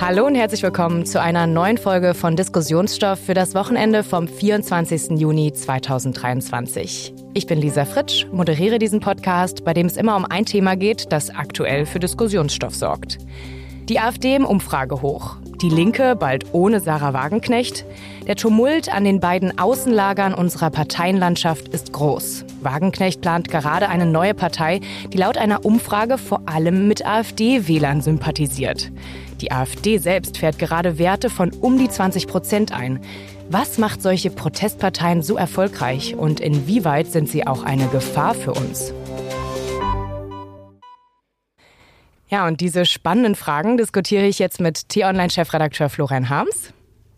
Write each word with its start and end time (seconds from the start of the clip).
Hallo 0.00 0.26
und 0.26 0.34
herzlich 0.34 0.62
willkommen 0.62 1.04
zu 1.04 1.20
einer 1.20 1.46
neuen 1.46 1.76
Folge 1.76 2.14
von 2.14 2.34
Diskussionsstoff 2.34 3.18
für 3.18 3.34
das 3.34 3.54
Wochenende 3.54 4.02
vom 4.02 4.28
24. 4.28 5.20
Juni 5.20 5.52
2023. 5.52 7.12
Ich 7.34 7.46
bin 7.46 7.60
Lisa 7.60 7.84
Fritsch, 7.84 8.24
moderiere 8.32 8.78
diesen 8.78 9.00
Podcast, 9.00 9.62
bei 9.62 9.74
dem 9.74 9.84
es 9.84 9.98
immer 9.98 10.16
um 10.16 10.24
ein 10.24 10.46
Thema 10.46 10.74
geht, 10.74 11.12
das 11.12 11.28
aktuell 11.28 11.84
für 11.84 11.98
Diskussionsstoff 11.98 12.74
sorgt. 12.74 13.18
Die 13.90 14.00
AfD 14.00 14.36
im 14.36 14.46
Umfrage 14.46 15.02
hoch. 15.02 15.36
Die 15.60 15.68
Linke 15.68 16.16
bald 16.16 16.46
ohne 16.54 16.80
Sarah 16.80 17.12
Wagenknecht. 17.12 17.84
Der 18.26 18.36
Tumult 18.36 18.88
an 18.88 19.04
den 19.04 19.20
beiden 19.20 19.58
Außenlagern 19.58 20.32
unserer 20.32 20.70
Parteienlandschaft 20.70 21.68
ist 21.68 21.92
groß. 21.92 22.46
Wagenknecht 22.62 23.20
plant 23.20 23.50
gerade 23.50 23.90
eine 23.90 24.06
neue 24.06 24.32
Partei, 24.32 24.80
die 25.12 25.18
laut 25.18 25.36
einer 25.36 25.66
Umfrage 25.66 26.16
vor 26.16 26.40
allem 26.46 26.88
mit 26.88 27.04
AfD-Wählern 27.04 28.00
sympathisiert. 28.00 28.90
Die 29.40 29.52
AfD 29.52 29.96
selbst 29.98 30.38
fährt 30.38 30.58
gerade 30.58 30.98
Werte 30.98 31.30
von 31.30 31.50
um 31.52 31.78
die 31.78 31.88
20 31.88 32.26
Prozent 32.26 32.72
ein. 32.72 33.00
Was 33.48 33.78
macht 33.78 34.02
solche 34.02 34.30
Protestparteien 34.30 35.22
so 35.22 35.36
erfolgreich 35.36 36.14
und 36.14 36.40
inwieweit 36.40 37.06
sind 37.06 37.28
sie 37.28 37.46
auch 37.46 37.62
eine 37.62 37.88
Gefahr 37.88 38.34
für 38.34 38.52
uns? 38.52 38.92
Ja, 42.28 42.46
und 42.46 42.60
diese 42.60 42.84
spannenden 42.84 43.34
Fragen 43.34 43.76
diskutiere 43.76 44.26
ich 44.26 44.38
jetzt 44.38 44.60
mit 44.60 44.88
T-Online-Chefredakteur 44.88 45.88
Florian 45.88 46.28
Harms. 46.28 46.72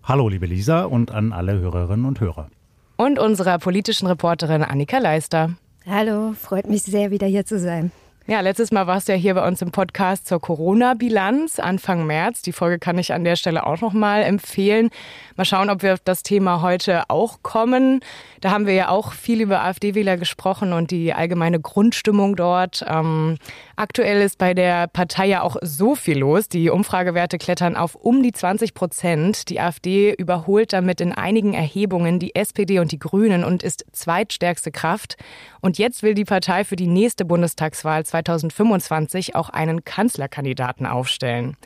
Hallo, 0.04 0.28
liebe 0.28 0.46
Lisa 0.46 0.84
und 0.84 1.10
an 1.10 1.32
alle 1.32 1.58
Hörerinnen 1.58 2.06
und 2.06 2.20
Hörer. 2.20 2.48
Und 2.96 3.18
unserer 3.18 3.58
politischen 3.58 4.06
Reporterin 4.06 4.62
Annika 4.62 4.98
Leister. 4.98 5.54
Hallo, 5.86 6.34
freut 6.40 6.66
mich 6.68 6.82
sehr, 6.82 7.10
wieder 7.10 7.26
hier 7.26 7.44
zu 7.44 7.58
sein. 7.58 7.90
Ja, 8.28 8.38
letztes 8.38 8.70
Mal 8.70 8.86
warst 8.86 9.08
du 9.08 9.12
ja 9.12 9.18
hier 9.18 9.34
bei 9.34 9.44
uns 9.44 9.62
im 9.62 9.72
Podcast 9.72 10.28
zur 10.28 10.40
Corona-Bilanz 10.40 11.58
Anfang 11.58 12.06
März. 12.06 12.40
Die 12.42 12.52
Folge 12.52 12.78
kann 12.78 12.96
ich 12.96 13.12
an 13.12 13.24
der 13.24 13.34
Stelle 13.34 13.66
auch 13.66 13.80
noch 13.80 13.92
mal 13.92 14.22
empfehlen. 14.22 14.90
Mal 15.36 15.44
schauen, 15.44 15.70
ob 15.70 15.82
wir 15.82 15.94
auf 15.94 16.00
das 16.04 16.22
Thema 16.22 16.62
heute 16.62 17.02
auch 17.08 17.42
kommen. 17.42 17.98
Da 18.40 18.52
haben 18.52 18.66
wir 18.66 18.74
ja 18.74 18.90
auch 18.90 19.12
viel 19.12 19.40
über 19.40 19.64
AfD-Wähler 19.64 20.16
gesprochen 20.18 20.72
und 20.72 20.92
die 20.92 21.12
allgemeine 21.12 21.58
Grundstimmung 21.58 22.36
dort. 22.36 22.84
Ähm, 22.86 23.38
aktuell 23.74 24.22
ist 24.22 24.38
bei 24.38 24.54
der 24.54 24.86
Partei 24.86 25.26
ja 25.26 25.42
auch 25.42 25.56
so 25.60 25.96
viel 25.96 26.18
los. 26.18 26.48
Die 26.48 26.70
Umfragewerte 26.70 27.38
klettern 27.38 27.74
auf 27.74 27.96
um 27.96 28.22
die 28.22 28.32
20 28.32 28.74
Prozent. 28.74 29.48
Die 29.48 29.58
AfD 29.58 30.14
überholt 30.14 30.72
damit 30.72 31.00
in 31.00 31.10
einigen 31.10 31.54
Erhebungen 31.54 32.20
die 32.20 32.36
SPD 32.36 32.78
und 32.78 32.92
die 32.92 33.00
Grünen 33.00 33.42
und 33.42 33.64
ist 33.64 33.84
zweitstärkste 33.90 34.70
Kraft. 34.70 35.16
Und 35.60 35.78
jetzt 35.78 36.04
will 36.04 36.14
die 36.14 36.24
Partei 36.24 36.62
für 36.62 36.76
die 36.76 36.86
nächste 36.86 37.24
Bundestagswahl 37.24 38.04
2025 38.12 39.34
auch 39.34 39.48
einen 39.48 39.84
Kanzlerkandidaten 39.84 40.86
aufstellen. 40.86 41.56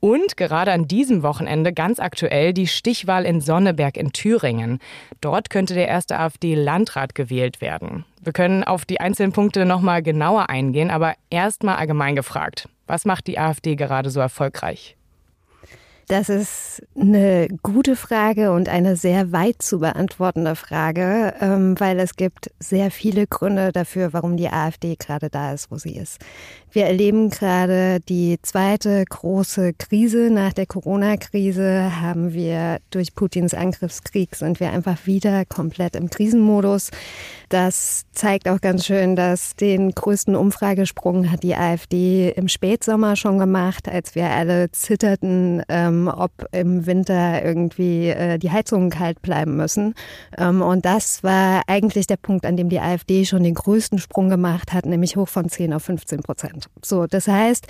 Und 0.00 0.36
gerade 0.36 0.72
an 0.72 0.88
diesem 0.88 1.22
Wochenende 1.22 1.72
ganz 1.72 2.00
aktuell 2.00 2.52
die 2.52 2.66
Stichwahl 2.66 3.24
in 3.24 3.40
Sonneberg 3.40 3.96
in 3.96 4.12
Thüringen. 4.12 4.80
Dort 5.20 5.48
könnte 5.48 5.74
der 5.74 5.86
erste 5.86 6.18
AfD-Landrat 6.18 7.14
gewählt 7.14 7.60
werden. 7.60 8.04
Wir 8.20 8.32
können 8.32 8.64
auf 8.64 8.84
die 8.84 9.00
einzelnen 9.00 9.30
Punkte 9.30 9.64
nochmal 9.64 10.02
genauer 10.02 10.50
eingehen, 10.50 10.90
aber 10.90 11.14
erstmal 11.30 11.76
allgemein 11.76 12.16
gefragt. 12.16 12.68
Was 12.88 13.04
macht 13.04 13.28
die 13.28 13.38
AfD 13.38 13.76
gerade 13.76 14.10
so 14.10 14.18
erfolgreich? 14.18 14.96
Das 16.12 16.28
ist 16.28 16.82
eine 16.94 17.48
gute 17.62 17.96
Frage 17.96 18.52
und 18.52 18.68
eine 18.68 18.96
sehr 18.96 19.32
weit 19.32 19.62
zu 19.62 19.80
beantwortende 19.80 20.56
Frage, 20.56 21.32
ähm, 21.40 21.80
weil 21.80 21.98
es 22.00 22.16
gibt 22.16 22.50
sehr 22.58 22.90
viele 22.90 23.26
Gründe 23.26 23.72
dafür, 23.72 24.12
warum 24.12 24.36
die 24.36 24.50
AfD 24.50 24.96
gerade 24.96 25.30
da 25.30 25.54
ist, 25.54 25.70
wo 25.70 25.78
sie 25.78 25.96
ist. 25.96 26.18
Wir 26.70 26.84
erleben 26.84 27.28
gerade 27.30 28.00
die 28.00 28.38
zweite 28.42 29.04
große 29.06 29.72
Krise 29.74 30.30
nach 30.30 30.54
der 30.54 30.66
Corona-Krise. 30.66 32.00
Haben 32.00 32.34
wir 32.34 32.80
durch 32.90 33.14
Putins 33.14 33.54
Angriffskrieg 33.54 34.34
sind 34.36 34.60
wir 34.60 34.70
einfach 34.70 35.06
wieder 35.06 35.44
komplett 35.46 35.96
im 35.96 36.08
Krisenmodus. 36.08 36.90
Das 37.50 38.04
zeigt 38.12 38.48
auch 38.48 38.62
ganz 38.62 38.86
schön, 38.86 39.16
dass 39.16 39.54
den 39.56 39.92
größten 39.92 40.34
Umfragesprung 40.34 41.30
hat 41.30 41.42
die 41.42 41.54
AfD 41.54 42.30
im 42.30 42.48
Spätsommer 42.48 43.16
schon 43.16 43.38
gemacht, 43.38 43.86
als 43.86 44.14
wir 44.14 44.30
alle 44.30 44.72
zitterten, 44.72 45.62
ähm, 45.68 46.01
ob 46.08 46.46
im 46.52 46.86
Winter 46.86 47.44
irgendwie 47.44 48.08
äh, 48.08 48.38
die 48.38 48.50
Heizungen 48.50 48.90
kalt 48.90 49.22
bleiben 49.22 49.56
müssen. 49.56 49.94
Ähm, 50.36 50.62
und 50.62 50.84
das 50.84 51.22
war 51.22 51.62
eigentlich 51.66 52.06
der 52.06 52.16
Punkt, 52.16 52.46
an 52.46 52.56
dem 52.56 52.68
die 52.68 52.80
AfD 52.80 53.24
schon 53.24 53.42
den 53.42 53.54
größten 53.54 53.98
Sprung 53.98 54.28
gemacht 54.28 54.72
hat, 54.72 54.86
nämlich 54.86 55.16
hoch 55.16 55.28
von 55.28 55.48
10 55.48 55.72
auf 55.72 55.84
15 55.84 56.22
Prozent. 56.22 56.66
So, 56.82 57.06
das 57.06 57.28
heißt, 57.28 57.66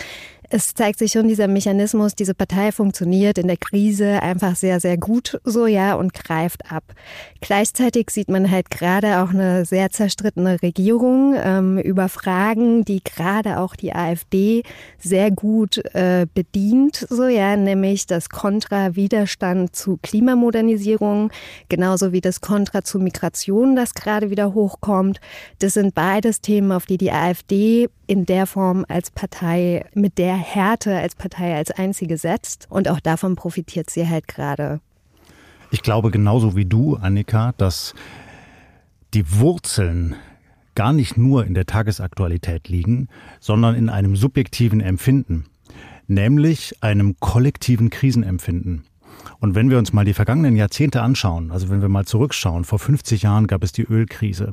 es 0.53 0.75
zeigt 0.75 0.99
sich 0.99 1.13
schon 1.13 1.29
dieser 1.29 1.49
Mechanismus, 1.49 2.15
diese 2.15 2.35
Partei 2.35 2.73
funktioniert 2.73 3.39
in 3.39 3.47
der 3.47 3.57
Krise 3.57 4.23
einfach 4.23 4.55
sehr, 4.55 4.81
sehr 4.81 4.99
gut 4.99 5.41
so, 5.45 5.67
ja, 5.67 5.95
und 5.95 6.13
greift 6.13 6.71
ab. 6.71 6.85
Gleichzeitig 7.41 8.11
sieht 8.11 8.29
man 8.29 8.51
halt 8.51 8.71
gerade 8.71 9.23
auch 9.23 9.31
eine 9.31 9.65
sehr 9.65 9.89
zerstrittene 9.91 10.61
Regierung 10.61 11.35
ähm, 11.43 11.79
über 11.79 12.11
Fragen, 12.11 12.85
die 12.85 13.03
gerade 13.03 13.61
auch 13.61 13.75
die 13.77 13.95
AfD 13.95 14.63
sehr 14.99 15.31
gut 15.31 15.79
äh, 15.95 16.27
bedient, 16.35 17.07
so, 17.09 17.29
ja, 17.29 17.57
nämlich 17.57 18.07
das 18.07 18.29
Kontra-Widerstand 18.29 19.75
zu 19.75 19.99
Klimamodernisierung, 20.03 21.33
genauso 21.71 22.13
wie 22.13 22.21
das 22.21 22.43
Kontra 22.43 22.85
zu 22.85 22.99
Migration, 22.99 23.75
das 23.75 23.95
gerade 23.95 24.29
wieder 24.29 24.53
hochkommt. 24.53 25.19
Das 25.61 25.73
sind 25.73 25.95
beides 25.95 26.43
Themen, 26.43 26.73
auf 26.73 26.85
die 26.85 26.99
die 26.99 27.11
AfD 27.11 27.89
in 28.07 28.27
der 28.27 28.47
Form 28.47 28.85
als 28.89 29.11
Partei 29.11 29.87
mit 29.95 30.19
der 30.19 30.42
Härte 30.43 30.97
als 30.97 31.15
Partei 31.15 31.57
als 31.57 31.71
einzige 31.71 32.19
setzt. 32.19 32.67
Und 32.71 32.89
auch 32.89 33.01
davon 33.01 33.37
profitiert 33.37 33.91
sie 33.91 34.09
halt 34.09 34.29
gerade. 34.29 34.81
Ich 35.71 35.83
glaube 35.83 36.11
genauso 36.11 36.55
wie 36.55 36.67
du, 36.67 36.97
Annika, 36.97 37.53
dass 37.57 37.95
die 39.15 39.39
Wurzeln 39.39 40.17
gar 40.75 40.93
nicht 40.93 41.17
nur 41.17 41.45
in 41.47 41.55
der 41.55 41.67
Tagesaktualität 41.67 42.69
liegen, 42.69 43.09
sondern 43.41 43.75
in 43.75 43.89
einem 43.89 44.17
subjektiven 44.17 44.81
Empfinden, 44.81 45.47
nämlich 46.07 46.83
einem 46.83 47.17
kollektiven 47.21 47.91
Krisenempfinden. 47.91 48.85
Und 49.41 49.55
wenn 49.55 49.71
wir 49.71 49.79
uns 49.79 49.93
mal 49.93 50.05
die 50.05 50.15
vergangenen 50.15 50.57
Jahrzehnte 50.57 51.03
anschauen, 51.03 51.51
also 51.51 51.69
wenn 51.69 51.83
wir 51.83 51.89
mal 51.89 52.05
zurückschauen, 52.05 52.65
vor 52.65 52.79
50 52.79 53.23
Jahren 53.23 53.49
gab 53.49 53.65
es 53.65 53.73
die 53.73 53.83
Ölkrise. 53.83 54.53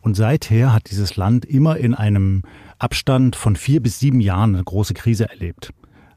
Und 0.00 0.16
seither 0.16 0.72
hat 0.72 0.90
dieses 0.90 1.16
Land 1.16 1.44
immer 1.44 1.76
in 1.76 1.94
einem 1.94 2.42
Abstand 2.78 3.36
von 3.36 3.56
vier 3.56 3.80
bis 3.80 4.00
sieben 4.00 4.20
Jahren 4.20 4.54
eine 4.54 4.64
große 4.64 4.94
Krise 4.94 5.28
erlebt. 5.30 5.72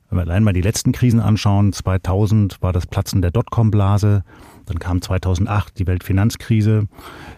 Wenn 0.10 0.18
wir 0.18 0.24
allein 0.24 0.44
mal 0.44 0.54
die 0.54 0.62
letzten 0.62 0.94
Krisen 0.94 1.20
anschauen, 1.20 1.74
2000 1.74 2.62
war 2.62 2.72
das 2.72 2.88
Platzen 2.88 3.22
der 3.22 3.32
Dotcom-Blase, 3.32 4.24
dann 4.66 4.80
kam 4.80 5.02
2008 5.02 5.78
die 5.78 5.86
Weltfinanzkrise, 5.86 6.88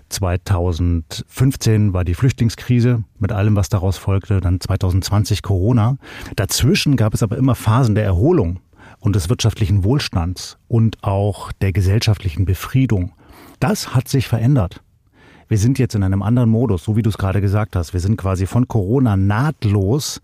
2015 0.10 1.94
war 1.94 2.04
die 2.04 2.14
Flüchtlingskrise 2.14 3.04
mit 3.18 3.32
allem, 3.32 3.56
was 3.56 3.70
daraus 3.70 3.98
folgte, 3.98 4.40
dann 4.40 4.60
2020 4.60 5.42
Corona. 5.42 5.98
Dazwischen 6.36 6.96
gab 6.96 7.14
es 7.14 7.24
aber 7.24 7.38
immer 7.38 7.56
Phasen 7.56 7.96
der 7.96 8.06
Erholung 8.06 8.60
und 9.00 9.16
des 9.16 9.30
wirtschaftlichen 9.30 9.84
Wohlstands 9.84 10.58
und 10.68 11.04
auch 11.04 11.52
der 11.54 11.72
gesellschaftlichen 11.72 12.46
Befriedung. 12.46 13.14
Das 13.60 13.94
hat 13.94 14.08
sich 14.08 14.28
verändert. 14.28 14.82
Wir 15.48 15.58
sind 15.58 15.80
jetzt 15.80 15.96
in 15.96 16.04
einem 16.04 16.22
anderen 16.22 16.50
Modus, 16.50 16.84
so 16.84 16.96
wie 16.96 17.02
du 17.02 17.10
es 17.10 17.18
gerade 17.18 17.42
gesagt 17.42 17.76
hast. 17.76 17.94
Wir 17.94 18.00
sind 18.00 18.18
quasi 18.18 18.46
von 18.46 18.68
Corona 18.68 19.18
nahtlos 19.18 20.22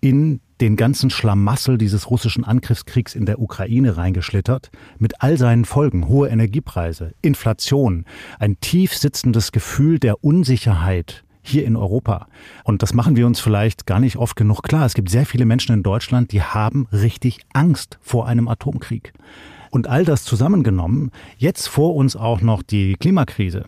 in 0.00 0.40
den 0.60 0.76
ganzen 0.76 1.10
Schlamassel 1.10 1.78
dieses 1.78 2.10
russischen 2.10 2.44
Angriffskriegs 2.44 3.14
in 3.14 3.26
der 3.26 3.40
Ukraine 3.40 3.96
reingeschlittert, 3.96 4.70
mit 4.98 5.22
all 5.22 5.38
seinen 5.38 5.64
Folgen, 5.64 6.06
hohe 6.08 6.28
Energiepreise, 6.28 7.14
Inflation, 7.22 8.04
ein 8.38 8.60
tief 8.60 8.94
sitzendes 8.94 9.52
Gefühl 9.52 9.98
der 9.98 10.22
Unsicherheit 10.22 11.24
hier 11.42 11.64
in 11.64 11.76
Europa. 11.76 12.26
Und 12.64 12.82
das 12.82 12.94
machen 12.94 13.16
wir 13.16 13.26
uns 13.26 13.40
vielleicht 13.40 13.86
gar 13.86 14.00
nicht 14.00 14.16
oft 14.16 14.36
genug 14.36 14.62
klar. 14.62 14.86
Es 14.86 14.94
gibt 14.94 15.10
sehr 15.10 15.26
viele 15.26 15.44
Menschen 15.44 15.74
in 15.74 15.82
Deutschland, 15.82 16.32
die 16.32 16.42
haben 16.42 16.86
richtig 16.92 17.40
Angst 17.52 17.98
vor 18.00 18.26
einem 18.26 18.48
Atomkrieg. 18.48 19.12
Und 19.70 19.86
all 19.86 20.04
das 20.04 20.24
zusammengenommen, 20.24 21.10
jetzt 21.38 21.68
vor 21.68 21.94
uns 21.94 22.16
auch 22.16 22.40
noch 22.40 22.62
die 22.62 22.94
Klimakrise, 22.94 23.66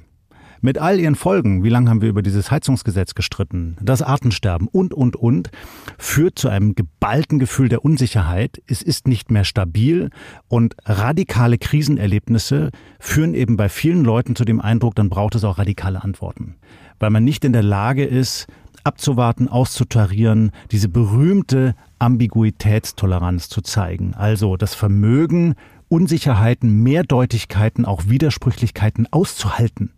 mit 0.65 0.79
all 0.79 1.01
ihren 1.01 1.17
Folgen, 1.17 1.65
wie 1.65 1.69
lange 1.69 1.91
haben 1.91 2.03
wir 2.03 2.09
über 2.09 2.23
dieses 2.23 2.53
Heizungsgesetz 2.53 3.15
gestritten, 3.15 3.77
das 3.83 4.01
Artensterben 4.01 4.69
und, 4.69 4.95
und, 4.95 5.17
und, 5.17 5.51
führt 5.99 6.39
zu 6.39 6.49
einem 6.49 6.77
geballten 6.77 7.41
Gefühl 7.41 7.69
der 7.69 7.85
Unsicherheit. 7.85 8.63
Es 8.69 8.81
ist 8.81 9.09
nicht 9.09 9.33
mehr 9.33 9.45
stabil 9.45 10.11
und 10.47 10.77
radikale 10.85 11.59
Krisenerlebnisse 11.59 12.71
führen 13.01 13.35
eben 13.35 13.57
bei 13.57 13.69
vielen 13.69 14.05
Leuten 14.05 14.37
zu 14.37 14.45
dem 14.45 14.61
Eindruck, 14.61 14.95
dann 14.95 15.11
braucht 15.11 15.35
es 15.35 15.43
auch 15.43 15.59
radikale 15.59 16.03
Antworten. 16.05 16.55
Weil 17.03 17.11
man 17.11 17.25
nicht 17.25 17.45
in 17.45 17.53
der 17.53 17.65
Lage 17.65 18.05
ist, 18.05 18.47
abzuwarten, 18.85 19.49
auszutarieren, 19.49 20.53
diese 20.71 20.89
berühmte 20.89 21.75
Ambiguitätstoleranz 21.99 23.49
zu 23.49 23.61
zeigen. 23.61 24.15
Also 24.15 24.57
das 24.57 24.77
Vermögen, 24.77 25.57
Unsicherheiten, 25.89 26.85
Mehrdeutigkeiten, 26.85 27.87
auch 27.87 28.07
Widersprüchlichkeiten 28.07 29.09
auszuhalten 29.11 29.91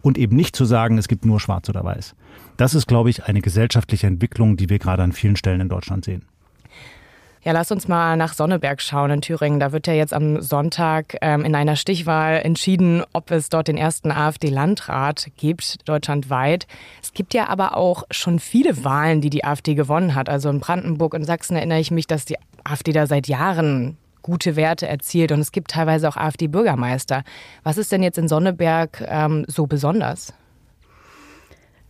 und 0.00 0.18
eben 0.18 0.34
nicht 0.34 0.56
zu 0.56 0.64
sagen, 0.64 0.98
es 0.98 1.06
gibt 1.06 1.24
nur 1.24 1.38
schwarz 1.38 1.68
oder 1.68 1.84
weiß. 1.84 2.16
Das 2.56 2.74
ist, 2.74 2.88
glaube 2.88 3.08
ich, 3.08 3.22
eine 3.26 3.40
gesellschaftliche 3.40 4.08
Entwicklung, 4.08 4.56
die 4.56 4.68
wir 4.68 4.80
gerade 4.80 5.04
an 5.04 5.12
vielen 5.12 5.36
Stellen 5.36 5.60
in 5.60 5.68
Deutschland 5.68 6.04
sehen. 6.04 6.24
Ja, 7.44 7.50
lass 7.50 7.72
uns 7.72 7.88
mal 7.88 8.16
nach 8.16 8.34
Sonneberg 8.34 8.80
schauen 8.80 9.10
in 9.10 9.20
Thüringen. 9.20 9.58
Da 9.58 9.72
wird 9.72 9.88
ja 9.88 9.94
jetzt 9.94 10.14
am 10.14 10.40
Sonntag 10.40 11.16
ähm, 11.22 11.44
in 11.44 11.56
einer 11.56 11.74
Stichwahl 11.74 12.36
entschieden, 12.36 13.02
ob 13.12 13.32
es 13.32 13.48
dort 13.48 13.66
den 13.66 13.76
ersten 13.76 14.12
AfD-Landrat 14.12 15.26
gibt, 15.36 15.88
deutschlandweit. 15.88 16.68
Es 17.02 17.12
gibt 17.14 17.34
ja 17.34 17.48
aber 17.48 17.76
auch 17.76 18.04
schon 18.12 18.38
viele 18.38 18.84
Wahlen, 18.84 19.20
die 19.20 19.30
die 19.30 19.44
AfD 19.44 19.74
gewonnen 19.74 20.14
hat. 20.14 20.28
Also 20.28 20.50
in 20.50 20.60
Brandenburg 20.60 21.14
und 21.14 21.24
Sachsen 21.24 21.56
erinnere 21.56 21.80
ich 21.80 21.90
mich, 21.90 22.06
dass 22.06 22.24
die 22.24 22.36
AfD 22.62 22.92
da 22.92 23.08
seit 23.08 23.26
Jahren 23.26 23.96
gute 24.22 24.54
Werte 24.54 24.86
erzielt 24.86 25.32
und 25.32 25.40
es 25.40 25.50
gibt 25.50 25.72
teilweise 25.72 26.08
auch 26.08 26.16
AfD-Bürgermeister. 26.16 27.24
Was 27.64 27.76
ist 27.76 27.90
denn 27.90 28.04
jetzt 28.04 28.18
in 28.18 28.28
Sonneberg 28.28 29.04
ähm, 29.08 29.44
so 29.48 29.66
besonders? 29.66 30.32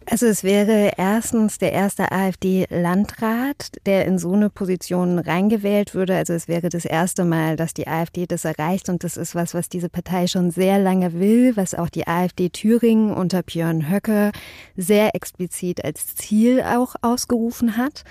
Also 0.06 0.26
es 0.26 0.42
wäre 0.42 0.92
erstens 0.96 1.58
der 1.58 1.72
erste 1.72 2.10
AfD-Landrat, 2.10 3.72
der 3.86 4.06
in 4.06 4.18
so 4.18 4.32
eine 4.32 4.50
Position 4.50 5.18
reingewählt 5.18 5.94
würde. 5.94 6.16
Also 6.16 6.32
es 6.32 6.48
wäre 6.48 6.68
das 6.68 6.84
erste 6.84 7.24
Mal, 7.24 7.56
dass 7.56 7.72
die 7.72 7.86
AfD 7.86 8.26
das 8.26 8.44
erreicht 8.44 8.88
und 8.88 9.04
das 9.04 9.16
ist 9.16 9.34
was, 9.34 9.54
was 9.54 9.68
diese 9.68 9.88
Partei 9.88 10.26
schon 10.26 10.50
sehr 10.50 10.78
lange 10.78 11.14
will, 11.14 11.56
was 11.56 11.74
auch 11.74 11.88
die 11.88 12.06
AfD 12.06 12.50
Thüringen 12.50 13.12
unter 13.12 13.42
Björn 13.42 13.90
Höcke 13.90 14.32
sehr 14.76 15.14
explizit 15.14 15.84
als 15.84 16.14
Ziel 16.14 16.62
auch 16.62 16.94
ausgerufen 17.02 17.76
hat. 17.76 18.04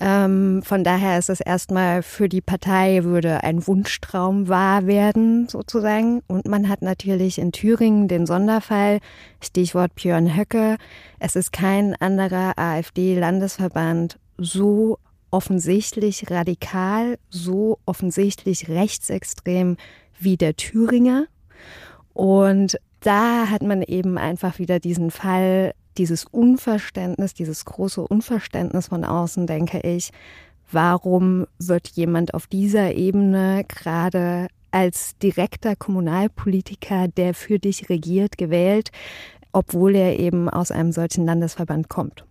Ähm, 0.00 0.62
von 0.62 0.84
daher 0.84 1.18
ist 1.18 1.28
es 1.28 1.40
erstmal 1.40 2.02
für 2.02 2.28
die 2.28 2.40
Partei 2.40 3.02
würde 3.04 3.42
ein 3.42 3.66
Wunschtraum 3.66 4.48
wahr 4.48 4.86
werden, 4.86 5.48
sozusagen. 5.48 6.22
Und 6.28 6.46
man 6.46 6.68
hat 6.68 6.82
natürlich 6.82 7.38
in 7.38 7.52
Thüringen 7.52 8.06
den 8.06 8.26
Sonderfall, 8.26 9.00
Stichwort 9.42 9.94
Björn 9.96 10.36
Höcke. 10.36 10.76
Es 11.18 11.34
ist 11.34 11.52
kein 11.52 11.96
anderer 11.96 12.52
AfD-Landesverband 12.56 14.18
so 14.36 14.98
offensichtlich 15.30 16.30
radikal, 16.30 17.18
so 17.28 17.78
offensichtlich 17.84 18.68
rechtsextrem 18.68 19.76
wie 20.18 20.36
der 20.36 20.56
Thüringer. 20.56 21.26
Und 22.14 22.78
da 23.00 23.48
hat 23.48 23.62
man 23.62 23.82
eben 23.82 24.18
einfach 24.18 24.58
wieder 24.58 24.80
diesen 24.80 25.10
Fall 25.10 25.72
dieses 25.98 26.24
Unverständnis, 26.24 27.34
dieses 27.34 27.64
große 27.64 28.00
Unverständnis 28.00 28.88
von 28.88 29.04
außen, 29.04 29.46
denke 29.46 29.80
ich, 29.80 30.10
warum 30.70 31.46
wird 31.58 31.88
jemand 31.88 32.34
auf 32.34 32.46
dieser 32.46 32.94
Ebene 32.94 33.64
gerade 33.66 34.48
als 34.70 35.16
direkter 35.18 35.76
Kommunalpolitiker, 35.76 37.08
der 37.08 37.34
für 37.34 37.58
dich 37.58 37.88
regiert, 37.88 38.38
gewählt, 38.38 38.90
obwohl 39.52 39.94
er 39.94 40.18
eben 40.18 40.48
aus 40.48 40.70
einem 40.70 40.92
solchen 40.92 41.24
Landesverband 41.24 41.88
kommt. 41.88 42.24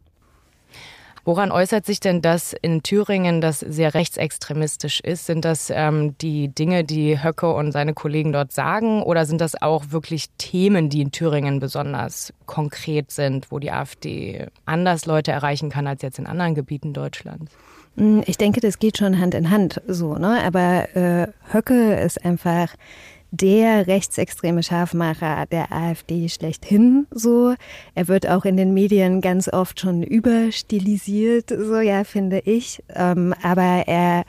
Woran 1.27 1.51
äußert 1.51 1.85
sich 1.85 1.99
denn 1.99 2.21
das 2.21 2.53
in 2.53 2.83
Thüringen, 2.83 3.41
das 3.41 3.59
sehr 3.59 3.93
rechtsextremistisch 3.93 5.01
ist? 5.01 5.25
Sind 5.25 5.43
das 5.43 5.69
ähm, 5.69 6.17
die 6.19 6.47
Dinge, 6.47 6.85
die 6.85 7.21
Höcke 7.21 7.51
und 7.53 7.73
seine 7.73 7.93
Kollegen 7.93 8.31
dort 8.31 8.53
sagen? 8.53 9.03
Oder 9.03 9.25
sind 9.25 9.41
das 9.41 9.61
auch 9.61 9.91
wirklich 9.91 10.29
Themen, 10.37 10.87
die 10.87 11.01
in 11.01 11.11
Thüringen 11.11 11.59
besonders 11.59 12.31
konkret 12.45 13.11
sind, 13.11 13.51
wo 13.51 13.59
die 13.59 13.73
AfD 13.73 14.47
anders 14.63 15.05
Leute 15.05 15.33
erreichen 15.33 15.69
kann 15.69 15.85
als 15.85 16.01
jetzt 16.01 16.17
in 16.17 16.27
anderen 16.27 16.55
Gebieten 16.55 16.93
Deutschlands? 16.93 17.51
Hm, 17.97 18.23
ich 18.25 18.37
denke, 18.37 18.61
das 18.61 18.79
geht 18.79 18.97
schon 18.97 19.19
Hand 19.19 19.33
in 19.33 19.49
Hand 19.49 19.81
so, 19.85 20.15
ne? 20.15 20.41
Aber 20.45 20.95
äh, 20.95 21.27
Höcke 21.51 21.95
ist 21.95 22.23
einfach 22.23 22.73
der 23.31 23.87
rechtsextreme 23.87 24.63
Scharfmacher 24.63 25.45
der 25.51 25.71
AfD 25.71 26.29
schlechthin 26.29 27.07
so. 27.11 27.55
Er 27.95 28.07
wird 28.07 28.27
auch 28.27 28.45
in 28.45 28.57
den 28.57 28.73
Medien 28.73 29.21
ganz 29.21 29.47
oft 29.51 29.79
schon 29.79 30.03
überstilisiert, 30.03 31.49
so 31.49 31.79
ja, 31.79 32.03
finde 32.03 32.39
ich. 32.39 32.83
Ähm, 32.93 33.33
aber 33.41 33.87
er 33.87 34.23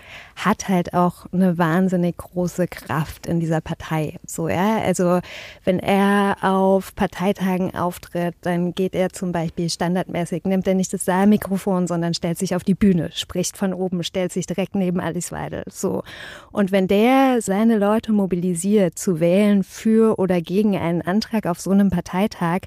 hat 0.45 0.69
halt 0.69 0.95
auch 0.95 1.27
eine 1.33 1.59
wahnsinnig 1.59 2.17
große 2.17 2.69
Kraft 2.69 3.27
in 3.27 3.41
dieser 3.41 3.61
Partei. 3.61 4.19
So, 4.25 4.49
ja. 4.49 4.79
Also 4.79 5.21
wenn 5.65 5.81
er 5.81 6.37
auf 6.43 6.95
Parteitagen 6.95 7.75
auftritt, 7.75 8.37
dann 8.43 8.75
geht 8.75 8.95
er 8.95 9.11
zum 9.11 9.33
Beispiel 9.33 9.69
standardmäßig, 9.69 10.45
nimmt 10.45 10.69
er 10.69 10.75
nicht 10.75 10.93
das 10.93 11.05
Saalmikrofon, 11.05 11.89
sondern 11.89 12.15
stellt 12.15 12.39
sich 12.39 12.55
auf 12.55 12.63
die 12.63 12.75
Bühne, 12.75 13.11
spricht 13.13 13.57
von 13.57 13.75
oben, 13.75 14.05
stellt 14.05 14.33
sich 14.33 14.47
direkt 14.47 14.77
neben 14.77 15.01
Alice 15.01 15.33
Weidel. 15.33 15.65
So. 15.69 16.05
Und 16.53 16.71
wenn 16.71 16.87
der 16.87 17.43
seine 17.43 17.77
Leute 17.77 18.13
mobilisiert, 18.13 18.97
zu 18.97 19.19
wählen 19.21 19.65
für 19.65 20.19
oder 20.19 20.41
gegen 20.41 20.77
einen 20.77 21.03
Antrag 21.03 21.47
auf 21.47 21.61
so 21.61 21.71
einem 21.71 21.91
Parteitag, 21.91 22.61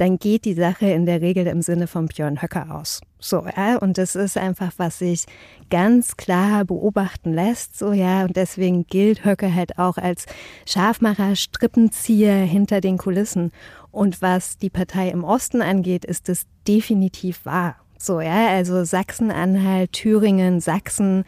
dann 0.00 0.18
geht 0.18 0.46
die 0.46 0.54
Sache 0.54 0.86
in 0.86 1.04
der 1.04 1.20
Regel 1.20 1.46
im 1.46 1.60
Sinne 1.60 1.86
von 1.86 2.06
Björn 2.06 2.40
Höcker 2.40 2.74
aus. 2.74 3.02
So, 3.18 3.44
ja, 3.54 3.76
und 3.76 3.98
das 3.98 4.16
ist 4.16 4.38
einfach, 4.38 4.72
was 4.78 5.00
sich 5.00 5.26
ganz 5.68 6.16
klar 6.16 6.64
beobachten 6.64 7.34
lässt, 7.34 7.78
so, 7.78 7.92
ja, 7.92 8.24
und 8.24 8.34
deswegen 8.34 8.86
gilt 8.86 9.26
Höcke 9.26 9.54
halt 9.54 9.78
auch 9.78 9.98
als 9.98 10.24
Schafmacher, 10.64 11.36
Strippenzieher 11.36 12.36
hinter 12.36 12.80
den 12.80 12.96
Kulissen. 12.96 13.52
Und 13.90 14.22
was 14.22 14.56
die 14.56 14.70
Partei 14.70 15.10
im 15.10 15.22
Osten 15.22 15.60
angeht, 15.60 16.06
ist 16.06 16.30
es 16.30 16.46
definitiv 16.66 17.44
wahr. 17.44 17.76
So, 18.02 18.22
ja, 18.22 18.48
also 18.48 18.82
Sachsen-Anhalt, 18.82 19.92
Thüringen, 19.92 20.60
Sachsen, 20.60 21.24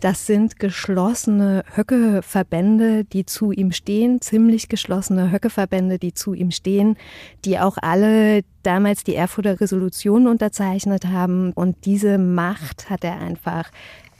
das 0.00 0.26
sind 0.26 0.58
geschlossene 0.58 1.64
Höckeverbände, 1.72 3.04
die 3.04 3.24
zu 3.26 3.52
ihm 3.52 3.70
stehen, 3.70 4.20
ziemlich 4.20 4.68
geschlossene 4.68 5.30
Höckeverbände, 5.30 6.00
die 6.00 6.14
zu 6.14 6.34
ihm 6.34 6.50
stehen, 6.50 6.96
die 7.44 7.60
auch 7.60 7.76
alle 7.80 8.42
damals 8.64 9.04
die 9.04 9.14
Erfurter 9.14 9.60
Resolution 9.60 10.26
unterzeichnet 10.26 11.06
haben. 11.06 11.52
Und 11.52 11.84
diese 11.84 12.18
Macht 12.18 12.90
hat 12.90 13.04
er 13.04 13.20
einfach 13.20 13.70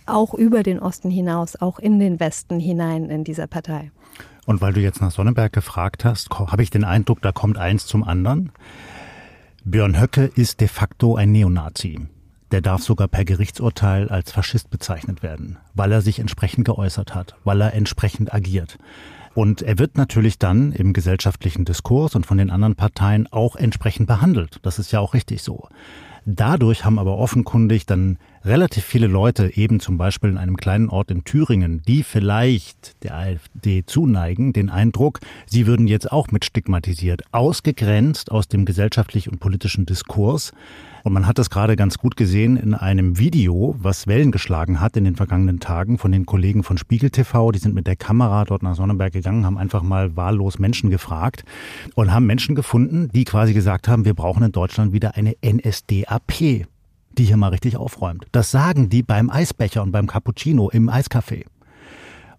auch 0.07 0.33
über 0.33 0.63
den 0.63 0.79
Osten 0.79 1.11
hinaus, 1.11 1.61
auch 1.61 1.81
in 1.81 1.99
den 1.99 2.21
Westen 2.21 2.61
hinein 2.61 3.11
in 3.11 3.25
dieser 3.25 3.49
Partei. 3.49 3.91
Und 4.47 4.61
weil 4.61 4.73
du 4.73 4.81
jetzt 4.81 5.01
nach 5.01 5.11
Sonnenberg 5.11 5.53
gefragt 5.53 6.05
hast, 6.05 6.31
habe 6.31 6.63
ich 6.63 6.71
den 6.71 6.85
Eindruck, 6.85 7.21
da 7.21 7.33
kommt 7.33 7.59
eins 7.59 7.85
zum 7.85 8.05
anderen. 8.05 8.53
Björn 9.69 10.01
Höcke 10.01 10.27
ist 10.27 10.61
de 10.61 10.69
facto 10.69 11.17
ein 11.17 11.33
Neonazi. 11.33 11.99
Der 12.53 12.61
darf 12.61 12.85
sogar 12.85 13.09
per 13.09 13.25
Gerichtsurteil 13.25 14.09
als 14.09 14.31
Faschist 14.31 14.71
bezeichnet 14.71 15.25
werden, 15.25 15.59
weil 15.75 15.91
er 15.91 16.03
sich 16.03 16.21
entsprechend 16.21 16.67
geäußert 16.67 17.17
hat, 17.17 17.35
weil 17.43 17.61
er 17.61 17.75
entsprechend 17.75 18.33
agiert. 18.33 18.79
Und 19.35 19.63
er 19.63 19.81
wird 19.81 19.97
natürlich 19.97 20.39
dann 20.39 20.71
im 20.71 20.93
gesellschaftlichen 20.93 21.65
Diskurs 21.65 22.15
und 22.15 22.27
von 22.27 22.39
den 22.39 22.51
anderen 22.51 22.77
Parteien 22.77 23.27
auch 23.33 23.57
entsprechend 23.57 24.07
behandelt. 24.07 24.61
Das 24.63 24.79
ist 24.79 24.93
ja 24.93 25.01
auch 25.01 25.15
richtig 25.15 25.43
so. 25.43 25.69
Dadurch 26.29 26.85
haben 26.85 26.99
aber 26.99 27.19
offenkundig 27.19 27.87
dann 27.87 28.19
relativ 28.45 28.85
viele 28.85 29.07
Leute, 29.07 29.57
eben 29.57 29.79
zum 29.79 29.97
Beispiel 29.97 30.29
in 30.29 30.39
einem 30.39 30.57
kleinen 30.57 30.89
Ort 30.89 31.13
in 31.13 31.23
Thüringen, 31.23 31.83
die 31.87 32.03
vielleicht 32.03 33.01
der 33.05 33.15
AfD 33.15 33.85
zuneigen, 33.87 34.53
den 34.53 34.69
Eindruck, 34.69 35.21
sie 35.47 35.69
würden 35.69 35.87
jetzt 35.87 36.11
auch 36.11 36.33
mit 36.33 36.45
stigmatisiert, 36.45 37.23
ausgegrenzt 37.31 38.33
aus 38.33 38.49
dem 38.49 38.65
gesellschaftlichen 38.65 39.35
und 39.35 39.39
politischen 39.39 39.87
Diskurs. 39.87 40.53
Und 41.07 41.13
man 41.13 41.29
hat 41.29 41.39
das 41.39 41.51
gerade 41.51 41.77
ganz 41.77 41.99
gut 41.99 42.17
gesehen 42.17 42.57
in 42.57 42.75
einem 42.75 43.17
Video, 43.17 43.77
was 43.79 44.09
Wellen 44.09 44.33
geschlagen 44.33 44.81
hat 44.81 44.97
in 44.97 45.05
den 45.05 45.15
vergangenen 45.15 45.61
Tagen 45.61 45.99
von 45.99 46.11
den 46.11 46.27
Kollegen 46.27 46.65
von 46.65 46.79
Spiegel 46.79 47.11
TV. 47.11 47.53
Die 47.53 47.61
sind 47.61 47.77
mit 47.77 47.87
der 47.87 47.95
Kamera 47.95 48.45
dort 48.45 48.65
nach 48.65 48.75
Sonnenberg 48.75 49.13
gegangen, 49.13 49.47
haben 49.47 49.57
einfach 49.57 49.85
mal 49.85 50.17
wahllos 50.17 50.59
Menschen 50.59 50.91
gefragt 50.91 51.45
und 51.95 52.13
haben 52.13 52.27
Menschen 52.27 52.57
gefunden, 52.57 53.09
die 53.15 53.23
quasi 53.23 53.55
gesagt 53.55 53.87
haben, 53.87 54.05
wir 54.05 54.15
brauchen 54.15 54.43
in 54.43 54.51
Deutschland 54.51 54.93
wieder 54.93 55.15
eine 55.15 55.37
NSDAP, 55.45 56.67
die 57.17 57.25
hier 57.25 57.37
mal 57.37 57.51
richtig 57.51 57.77
aufräumt. 57.77 58.27
Das 58.33 58.51
sagen 58.51 58.89
die 58.89 59.05
beim 59.05 59.31
Eisbecher 59.31 59.85
und 59.85 59.93
beim 59.93 60.09
Cappuccino 60.09 60.71
im 60.71 60.91
Eiscafé. 60.91 61.45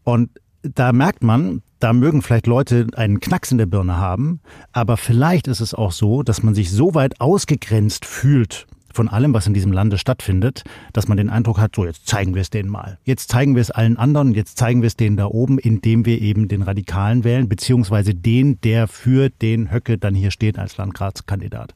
Und 0.03 0.29
da 0.61 0.91
merkt 0.91 1.23
man, 1.23 1.61
da 1.79 1.93
mögen 1.93 2.21
vielleicht 2.21 2.47
Leute 2.47 2.87
einen 2.95 3.19
Knacks 3.19 3.51
in 3.51 3.57
der 3.57 3.65
Birne 3.65 3.97
haben, 3.97 4.39
aber 4.71 4.97
vielleicht 4.97 5.47
ist 5.47 5.61
es 5.61 5.73
auch 5.73 5.91
so, 5.91 6.23
dass 6.23 6.43
man 6.43 6.55
sich 6.55 6.71
so 6.71 6.93
weit 6.93 7.21
ausgegrenzt 7.21 8.05
fühlt 8.05 8.67
von 8.93 9.07
allem, 9.07 9.33
was 9.33 9.45
in 9.45 9.53
diesem 9.53 9.71
Lande 9.71 9.99
stattfindet, 9.99 10.63
dass 10.91 11.07
man 11.07 11.17
den 11.17 11.29
Eindruck 11.29 11.59
hat, 11.59 11.75
so 11.75 11.85
jetzt 11.85 12.07
zeigen 12.07 12.33
wir 12.33 12.41
es 12.41 12.49
denen 12.49 12.69
mal. 12.69 12.97
Jetzt 13.03 13.29
zeigen 13.29 13.53
wir 13.53 13.61
es 13.61 13.69
allen 13.69 13.95
anderen, 13.95 14.33
jetzt 14.33 14.57
zeigen 14.57 14.81
wir 14.81 14.87
es 14.87 14.95
denen 14.95 15.17
da 15.17 15.27
oben, 15.27 15.59
indem 15.59 16.05
wir 16.05 16.19
eben 16.19 16.47
den 16.47 16.63
Radikalen 16.63 17.23
wählen, 17.23 17.47
beziehungsweise 17.47 18.15
den, 18.15 18.59
der 18.61 18.87
für 18.87 19.29
den 19.29 19.71
Höcke 19.71 19.99
dann 19.99 20.15
hier 20.15 20.31
steht 20.31 20.57
als 20.57 20.77
Landratskandidat. 20.77 21.75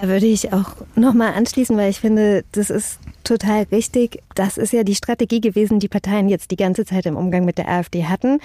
Da 0.00 0.08
würde 0.08 0.26
ich 0.26 0.52
auch 0.52 0.72
nochmal 0.94 1.32
anschließen, 1.32 1.76
weil 1.76 1.90
ich 1.90 2.00
finde, 2.00 2.44
das 2.52 2.68
ist 2.68 2.98
total 3.24 3.62
richtig. 3.72 4.22
Das 4.34 4.58
ist 4.58 4.72
ja 4.72 4.84
die 4.84 4.94
Strategie 4.94 5.40
gewesen, 5.40 5.80
die 5.80 5.88
Parteien 5.88 6.28
jetzt 6.28 6.50
die 6.50 6.56
ganze 6.56 6.84
Zeit 6.84 7.06
im 7.06 7.16
Umgang 7.16 7.44
mit 7.44 7.56
der 7.56 7.68
AfD 7.68 8.04
hatten. 8.04 8.38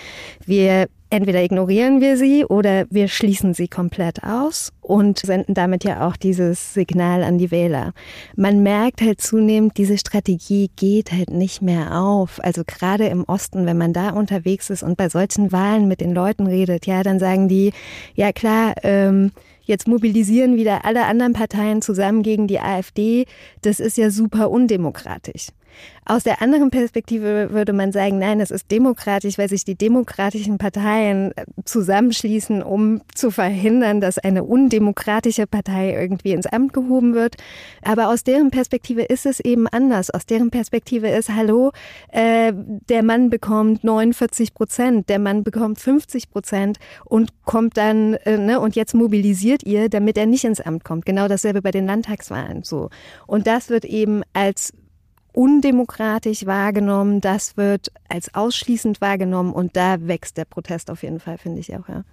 Wir 0.46 0.88
entweder 1.12 1.44
ignorieren 1.44 2.02
wir 2.02 2.18
sie 2.18 2.46
oder 2.46 2.86
wir 2.90 3.08
schließen 3.08 3.54
sie 3.54 3.68
komplett 3.68 4.24
aus 4.24 4.72
und 4.82 5.20
senden 5.20 5.54
damit 5.54 5.84
ja 5.84 6.08
auch 6.08 6.16
dieses 6.16 6.74
Signal 6.74 7.24
an 7.24 7.38
die 7.38 7.52
Wähler. 7.52 7.94
Man 8.36 8.64
merkt 8.64 9.02
halt 9.02 9.22
zunehmend, 9.22 9.78
diese 9.78 9.98
Strategie 9.98 10.72
geht 10.76 11.12
halt 11.12 11.30
nicht 11.30 11.62
mehr 11.62 12.02
auf. 12.02 12.40
Also 12.44 12.64
gerade 12.66 13.08
im 13.08 13.26
Osten, 13.26 13.66
wenn 13.66 13.78
man 13.78 13.94
da 13.94 14.10
unterwegs 14.10 14.70
ist 14.70 14.84
und 14.84 14.98
bei 14.98 15.10
solchen 15.10 15.52
Wahlen 15.52 15.88
mit 15.88 16.02
den 16.02 16.14
Leuten 16.14 16.48
redet, 16.48 16.88
ja, 16.88 17.04
dann 17.04 17.20
sagen 17.20 17.48
die, 17.48 17.74
ja 18.16 18.32
klar, 18.32 18.74
ähm, 18.84 19.32
Jetzt 19.64 19.88
mobilisieren 19.88 20.58
wieder 20.58 20.86
alle 20.86 21.06
anderen 21.06 21.34
Parteien 21.34 21.82
zusammen 21.82 22.24
gegen 22.24 22.48
die 22.48 22.60
AfD. 22.60 23.26
Das 23.62 23.80
ist 23.80 23.96
ja 23.96 24.10
super 24.10 24.50
undemokratisch. 24.50 25.50
Aus 26.06 26.24
der 26.24 26.42
anderen 26.42 26.72
Perspektive 26.72 27.52
würde 27.52 27.74
man 27.74 27.92
sagen, 27.92 28.18
nein, 28.18 28.40
es 28.40 28.52
ist 28.52 28.72
demokratisch, 28.72 29.38
weil 29.38 29.50
sich 29.50 29.66
die 29.66 29.76
demokratischen 29.76 30.58
Parteien 30.58 31.32
äh, 31.36 31.46
zusammenschließen, 31.64 32.64
um 32.64 33.02
zu 33.14 33.30
verhindern, 33.30 34.02
dass 34.02 34.18
eine 34.18 34.44
undemokratische 34.44 35.46
Partei 35.46 35.94
irgendwie 35.94 36.32
ins 36.32 36.48
Amt 36.48 36.74
gehoben 36.74 37.14
wird. 37.14 37.36
Aber 37.84 38.10
aus 38.10 38.24
deren 38.24 38.50
Perspektive 38.50 39.04
ist 39.04 39.26
es 39.26 39.40
eben 39.40 39.68
anders. 39.68 40.10
Aus 40.10 40.26
deren 40.26 40.50
Perspektive 40.50 41.08
ist, 41.10 41.30
hallo, 41.30 41.72
äh, 42.10 42.52
der 42.56 43.04
Mann 43.04 43.30
bekommt 43.30 43.84
49 43.84 44.54
Prozent, 44.54 45.08
der 45.08 45.20
Mann 45.20 45.44
bekommt 45.44 45.80
50 45.80 46.32
Prozent 46.32 46.78
und 47.06 47.32
kommt 47.46 47.78
dann, 47.78 48.16
äh, 48.16 48.38
ne, 48.38 48.60
und 48.60 48.76
jetzt 48.76 48.96
mobilisiert 48.96 49.64
ihr, 49.64 49.88
damit 49.88 50.18
er 50.18 50.26
nicht 50.26 50.44
ins 50.44 50.62
Amt 50.62 50.84
kommt. 50.84 51.06
Genau 51.06 51.28
dasselbe 51.28 51.62
bei 51.62 51.72
den 51.72 51.86
Landtagswahlen 51.86 52.64
so. 52.64 52.90
Und 53.28 53.48
das 53.48 53.70
wird 53.70 53.86
eben 53.86 54.24
als 54.34 54.74
undemokratisch 55.34 56.46
wahrgenommen, 56.46 57.22
das 57.22 57.58
wird 57.58 57.92
als 58.10 58.34
ausschließend 58.34 59.02
wahrgenommen 59.02 59.54
und 59.54 59.76
da 59.76 60.08
wächst 60.08 60.38
der 60.38 60.46
Protest 60.46 60.92
auf 60.92 61.04
jeden 61.04 61.20
Fall, 61.20 61.38
finde 61.38 61.60
ich 61.60 61.76
auch, 61.76 61.88
ja. 61.88 62.04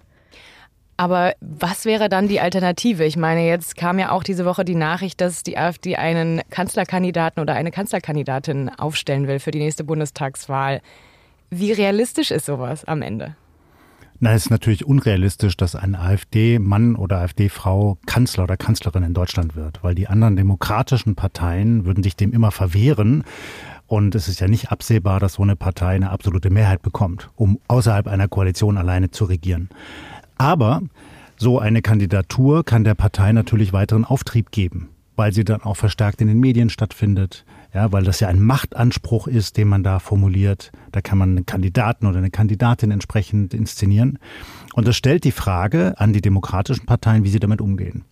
Aber 0.99 1.33
was 1.39 1.85
wäre 1.85 2.09
dann 2.09 2.27
die 2.27 2.41
Alternative? 2.41 3.05
Ich 3.05 3.15
meine, 3.15 3.47
jetzt 3.47 3.77
kam 3.77 3.99
ja 3.99 4.11
auch 4.11 4.21
diese 4.21 4.43
Woche 4.43 4.65
die 4.65 4.75
Nachricht, 4.75 5.21
dass 5.21 5.43
die 5.43 5.57
AfD 5.57 5.95
einen 5.95 6.41
Kanzlerkandidaten 6.49 7.41
oder 7.41 7.53
eine 7.53 7.71
Kanzlerkandidatin 7.71 8.67
aufstellen 8.67 9.25
will 9.25 9.39
für 9.39 9.51
die 9.51 9.59
nächste 9.59 9.85
Bundestagswahl. 9.85 10.81
Wie 11.49 11.71
realistisch 11.71 12.31
ist 12.31 12.45
sowas 12.45 12.83
am 12.83 13.01
Ende? 13.01 13.37
Na, 14.21 14.33
es 14.33 14.45
ist 14.45 14.49
natürlich 14.49 14.85
unrealistisch, 14.85 15.55
dass 15.55 15.75
ein 15.75 15.95
AfD-Mann 15.95 16.97
oder 16.97 17.19
AfD-Frau 17.19 17.97
Kanzler 18.05 18.43
oder 18.43 18.57
Kanzlerin 18.57 19.03
in 19.03 19.13
Deutschland 19.13 19.55
wird, 19.55 19.81
weil 19.81 19.95
die 19.95 20.09
anderen 20.09 20.35
demokratischen 20.35 21.15
Parteien 21.15 21.85
würden 21.85 22.03
sich 22.03 22.17
dem 22.17 22.33
immer 22.33 22.51
verwehren. 22.51 23.23
Und 23.87 24.15
es 24.15 24.27
ist 24.27 24.41
ja 24.41 24.49
nicht 24.49 24.73
absehbar, 24.73 25.21
dass 25.21 25.35
so 25.35 25.43
eine 25.43 25.55
Partei 25.55 25.95
eine 25.95 26.09
absolute 26.09 26.49
Mehrheit 26.49 26.81
bekommt, 26.81 27.29
um 27.37 27.61
außerhalb 27.69 28.07
einer 28.07 28.27
Koalition 28.27 28.77
alleine 28.77 29.09
zu 29.09 29.23
regieren. 29.23 29.69
Aber 30.37 30.81
so 31.37 31.59
eine 31.59 31.81
Kandidatur 31.81 32.65
kann 32.65 32.83
der 32.83 32.95
Partei 32.95 33.31
natürlich 33.31 33.71
weiteren 33.71 34.03
Auftrieb 34.03 34.51
geben, 34.51 34.89
weil 35.15 35.31
sie 35.31 35.45
dann 35.45 35.61
auch 35.61 35.77
verstärkt 35.77 36.19
in 36.19 36.27
den 36.27 36.41
Medien 36.41 36.69
stattfindet, 36.69 37.45
ja, 37.73 37.91
weil 37.91 38.03
das 38.03 38.19
ja 38.19 38.27
ein 38.27 38.41
Machtanspruch 38.41 39.27
ist, 39.27 39.57
den 39.57 39.67
man 39.67 39.83
da 39.83 39.99
formuliert. 39.99 40.71
Da 40.91 41.01
kann 41.01 41.17
man 41.17 41.29
einen 41.29 41.45
Kandidaten 41.45 42.07
oder 42.07 42.17
eine 42.17 42.31
Kandidatin 42.31 42.89
entsprechend 42.89 43.53
inszenieren. 43.53 44.17
Und 44.73 44.87
das 44.87 44.95
stellt 44.95 45.23
die 45.23 45.31
Frage 45.31 45.99
an 45.99 46.13
die 46.13 46.21
demokratischen 46.21 46.85
Parteien, 46.85 47.23
wie 47.23 47.29
sie 47.29 47.39
damit 47.39 47.61
umgehen. 47.61 48.05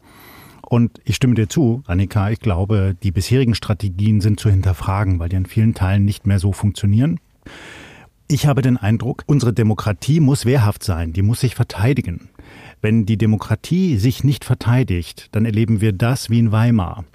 Und 0.61 0.99
ich 1.05 1.15
stimme 1.15 1.33
dir 1.33 1.47
zu, 1.47 1.81
Annika, 1.87 2.29
ich 2.29 2.39
glaube, 2.39 2.95
die 3.01 3.11
bisherigen 3.11 3.55
Strategien 3.55 4.21
sind 4.21 4.39
zu 4.39 4.49
hinterfragen, 4.49 5.17
weil 5.17 5.29
die 5.29 5.37
an 5.37 5.45
vielen 5.45 5.73
Teilen 5.73 6.05
nicht 6.05 6.27
mehr 6.27 6.39
so 6.39 6.51
funktionieren. 6.51 7.19
Ich 8.27 8.45
habe 8.45 8.61
den 8.61 8.77
Eindruck, 8.77 9.23
unsere 9.25 9.53
Demokratie 9.53 10.19
muss 10.19 10.45
wehrhaft 10.45 10.83
sein, 10.83 11.13
die 11.13 11.21
muss 11.21 11.39
sich 11.39 11.55
verteidigen. 11.55 12.29
Wenn 12.81 13.05
die 13.05 13.17
Demokratie 13.17 13.97
sich 13.97 14.25
nicht 14.25 14.43
verteidigt, 14.43 15.29
dann 15.31 15.45
erleben 15.45 15.79
wir 15.79 15.93
das 15.93 16.29
wie 16.29 16.39
in 16.39 16.51
Weimar 16.51 17.05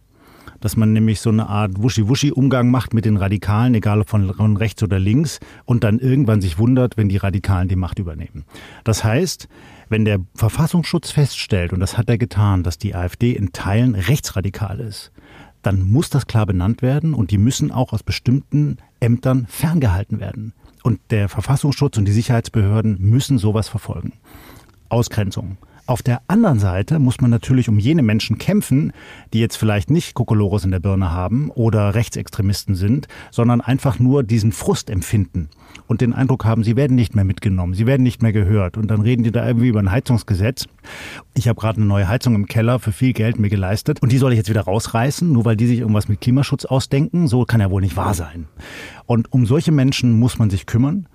dass 0.63 0.77
man 0.77 0.95
nämlich 0.95 1.21
so 1.21 1.29
eine 1.29 1.49
Art 1.49 1.83
Wuschi-Wuschi-Umgang 1.83 2.71
macht 2.71 2.95
mit 2.95 3.05
den 3.05 3.19
Radikalen, 3.19 3.75
egal 3.75 4.01
ob 4.01 4.09
von 4.09 4.57
rechts 4.57 4.83
oder 4.83 4.99
links, 4.99 5.41
und 5.67 5.85
dann 5.85 5.99
irgendwann 5.99 6.41
sich 6.41 6.59
wundert, 6.59 6.97
wenn 6.97 7.11
die 7.11 7.19
Radikalen 7.19 7.69
die 7.69 7.77
Macht 7.77 7.99
übernehmen. 7.99 8.45
Das 8.85 9.05
heißt, 9.05 9.49
wenn 9.91 10.07
der 10.07 10.21
Verfassungsschutz 10.35 11.11
feststellt, 11.11 11.73
und 11.75 11.81
das 11.81 11.99
hat 11.99 12.09
er 12.09 12.17
getan, 12.17 12.63
dass 12.63 12.79
die 12.79 12.95
AfD 12.95 13.33
in 13.33 13.53
Teilen 13.53 13.95
rechtsradikal 13.95 14.81
ist, 14.81 15.13
dann 15.61 15.83
muss 15.83 16.11
das 16.11 16.27
klar 16.27 16.47
benannt 16.47 16.81
werden 16.81 17.13
und 17.13 17.31
die 17.31 17.39
müssen 17.39 17.71
auch 17.71 17.93
aus 17.93 18.03
bestimmten 18.03 18.79
Ämtern 19.01 19.47
ferngehalten 19.49 20.21
werden. 20.21 20.55
Und 20.83 21.01
der 21.11 21.29
Verfassungsschutz 21.29 21.99
und 21.99 22.07
die 22.07 22.13
Sicherheitsbehörden 22.13 22.97
müssen 23.01 23.39
sowas 23.39 23.69
verfolgen. 23.69 24.15
Ausgrenzung. 24.89 25.59
Auf 25.85 26.01
der 26.01 26.23
anderen 26.29 26.61
Seite 26.61 27.01
muss 27.01 27.21
man 27.21 27.31
natürlich 27.31 27.69
um 27.69 27.81
jene 27.81 28.03
Menschen 28.03 28.39
kämpfen, 28.39 28.93
die 29.33 29.41
jetzt 29.41 29.57
vielleicht 29.57 29.91
nicht 29.91 30.15
Kokolores 30.15 30.65
in 30.65 30.71
der 30.71 30.79
Birne 30.79 31.11
haben 31.11 31.51
oder 31.51 31.97
Rechtsextremisten 31.97 32.77
sind, 32.77 33.09
sondern 33.33 33.61
einfach 33.61 33.99
nur 33.99 34.23
diesen 34.23 34.53
Frust 34.53 34.91
empfinden 34.91 35.49
und 35.89 36.01
den 36.01 36.13
Eindruck 36.13 36.45
haben, 36.45 36.63
sie 36.63 36.77
werden 36.77 36.95
nicht 36.95 37.17
mehr 37.17 37.25
mitgenommen, 37.25 37.75
sie 37.75 37.85
werden 37.85 38.05
nicht 38.05 38.23
mehr 38.23 38.33
gehört. 38.33 38.77
Und 38.77 38.93
dann 38.93 39.01
reden 39.01 39.25
die 39.25 39.33
da 39.33 39.45
irgendwie 39.45 39.69
über 39.69 39.81
ein 39.81 39.91
Heizungsgesetz. 39.91 40.69
Ich 41.35 41.49
habe 41.49 41.61
gerade 41.61 41.79
eine 41.79 41.87
neue 41.87 42.07
Heizung 42.07 42.37
im 42.37 42.47
Keller 42.47 42.79
für 42.79 42.93
viel 42.93 43.13
Geld 43.13 43.41
mir 43.41 43.51
geleistet 43.51 44.01
und 44.01 44.13
die 44.13 44.19
soll 44.19 44.33
ich 44.33 44.39
jetzt 44.39 44.51
wieder 44.51 44.63
rausreißen, 44.63 45.31
nur 45.33 45.45
weil 45.45 45.57
die 45.57 45.67
sich 45.67 45.81
irgendwas 45.81 46.09
mit 46.09 46.21
Klimaschutz 46.21 46.65
ausdenken. 46.65 47.27
So 47.27 47.45
kann 47.45 47.61
ja 47.61 47.73
wohl 47.73 47.83
nicht 47.83 47.97
wahr 47.97 48.15
sein. 48.15 48.47
Und 49.07 49.33
um 49.33 49.47
solche 49.47 49.73
Menschen 49.73 50.13
muss 50.13 50.39
man 50.39 50.49
sich 50.49 50.67
kümmern 50.67 51.09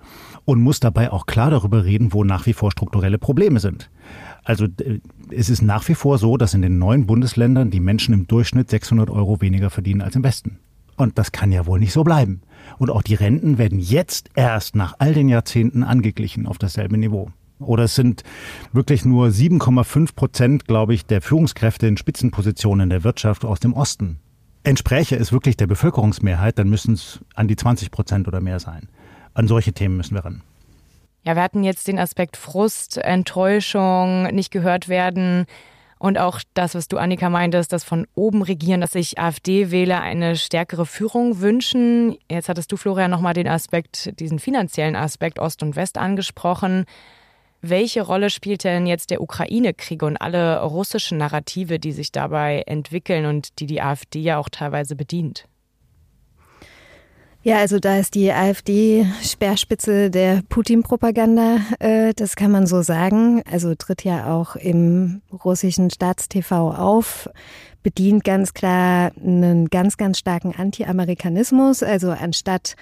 und 0.44 0.62
muss 0.62 0.80
dabei 0.80 1.10
auch 1.10 1.26
klar 1.26 1.50
darüber 1.50 1.84
reden, 1.84 2.12
wo 2.12 2.24
nach 2.24 2.46
wie 2.46 2.52
vor 2.52 2.70
strukturelle 2.70 3.18
Probleme 3.18 3.60
sind. 3.60 3.90
Also 4.48 4.66
es 5.30 5.50
ist 5.50 5.60
nach 5.60 5.86
wie 5.88 5.94
vor 5.94 6.16
so, 6.16 6.38
dass 6.38 6.54
in 6.54 6.62
den 6.62 6.78
neuen 6.78 7.06
Bundesländern 7.06 7.70
die 7.70 7.80
Menschen 7.80 8.14
im 8.14 8.26
Durchschnitt 8.26 8.70
600 8.70 9.10
Euro 9.10 9.42
weniger 9.42 9.68
verdienen 9.68 10.00
als 10.00 10.16
im 10.16 10.24
Westen. 10.24 10.58
Und 10.96 11.18
das 11.18 11.32
kann 11.32 11.52
ja 11.52 11.66
wohl 11.66 11.78
nicht 11.78 11.92
so 11.92 12.02
bleiben. 12.02 12.40
Und 12.78 12.88
auch 12.88 13.02
die 13.02 13.14
Renten 13.14 13.58
werden 13.58 13.78
jetzt 13.78 14.30
erst 14.36 14.74
nach 14.74 14.94
all 15.00 15.12
den 15.12 15.28
Jahrzehnten 15.28 15.82
angeglichen 15.82 16.46
auf 16.46 16.56
dasselbe 16.56 16.96
Niveau. 16.96 17.30
Oder 17.58 17.84
es 17.84 17.94
sind 17.94 18.22
wirklich 18.72 19.04
nur 19.04 19.28
7,5 19.28 20.14
Prozent, 20.14 20.64
glaube 20.64 20.94
ich, 20.94 21.04
der 21.04 21.20
Führungskräfte 21.20 21.86
in 21.86 21.98
Spitzenpositionen 21.98 22.88
der 22.88 23.04
Wirtschaft 23.04 23.44
aus 23.44 23.60
dem 23.60 23.74
Osten. 23.74 24.18
Entspräche 24.62 25.16
es 25.16 25.30
wirklich 25.30 25.58
der 25.58 25.66
Bevölkerungsmehrheit, 25.66 26.58
dann 26.58 26.70
müssen 26.70 26.94
es 26.94 27.20
an 27.34 27.48
die 27.48 27.56
20 27.56 27.90
Prozent 27.90 28.26
oder 28.26 28.40
mehr 28.40 28.60
sein. 28.60 28.88
An 29.34 29.46
solche 29.46 29.74
Themen 29.74 29.98
müssen 29.98 30.14
wir 30.14 30.24
ran. 30.24 30.40
Ja, 31.24 31.34
wir 31.34 31.42
hatten 31.42 31.64
jetzt 31.64 31.88
den 31.88 31.98
Aspekt 31.98 32.36
Frust, 32.36 32.96
Enttäuschung, 32.96 34.24
nicht 34.34 34.50
gehört 34.50 34.88
werden. 34.88 35.46
Und 35.98 36.16
auch 36.16 36.40
das, 36.54 36.74
was 36.74 36.86
du, 36.86 36.96
Annika, 36.96 37.28
meintest, 37.28 37.72
dass 37.72 37.82
von 37.82 38.06
oben 38.14 38.42
regieren, 38.42 38.80
dass 38.80 38.92
sich 38.92 39.18
AfD-Wähler 39.18 40.00
eine 40.00 40.36
stärkere 40.36 40.86
Führung 40.86 41.40
wünschen. 41.40 42.16
Jetzt 42.30 42.48
hattest 42.48 42.70
du, 42.70 42.76
Florian, 42.76 43.10
nochmal 43.10 43.34
den 43.34 43.48
Aspekt, 43.48 44.18
diesen 44.20 44.38
finanziellen 44.38 44.94
Aspekt 44.94 45.40
Ost 45.40 45.62
und 45.62 45.74
West 45.74 45.98
angesprochen. 45.98 46.84
Welche 47.60 48.02
Rolle 48.02 48.30
spielt 48.30 48.62
denn 48.62 48.86
jetzt 48.86 49.10
der 49.10 49.20
Ukraine-Krieg 49.20 50.04
und 50.04 50.16
alle 50.18 50.62
russischen 50.62 51.18
Narrative, 51.18 51.80
die 51.80 51.90
sich 51.90 52.12
dabei 52.12 52.62
entwickeln 52.66 53.26
und 53.26 53.58
die 53.58 53.66
die 53.66 53.82
AfD 53.82 54.20
ja 54.20 54.38
auch 54.38 54.48
teilweise 54.48 54.94
bedient? 54.94 55.48
Ja, 57.48 57.60
also 57.60 57.78
da 57.78 57.96
ist 57.96 58.14
die 58.14 58.30
AfD 58.30 59.06
Speerspitze 59.22 60.10
der 60.10 60.42
Putin-Propaganda, 60.50 61.56
äh, 61.78 62.12
das 62.14 62.36
kann 62.36 62.50
man 62.50 62.66
so 62.66 62.82
sagen. 62.82 63.42
Also 63.50 63.74
tritt 63.74 64.04
ja 64.04 64.34
auch 64.34 64.54
im 64.54 65.22
russischen 65.32 65.88
Staatstv 65.88 66.52
auf, 66.52 67.30
bedient 67.82 68.22
ganz 68.22 68.52
klar 68.52 69.12
einen 69.16 69.70
ganz, 69.70 69.96
ganz 69.96 70.18
starken 70.18 70.54
Anti-Amerikanismus. 70.54 71.82
Also 71.82 72.10
anstatt 72.10 72.76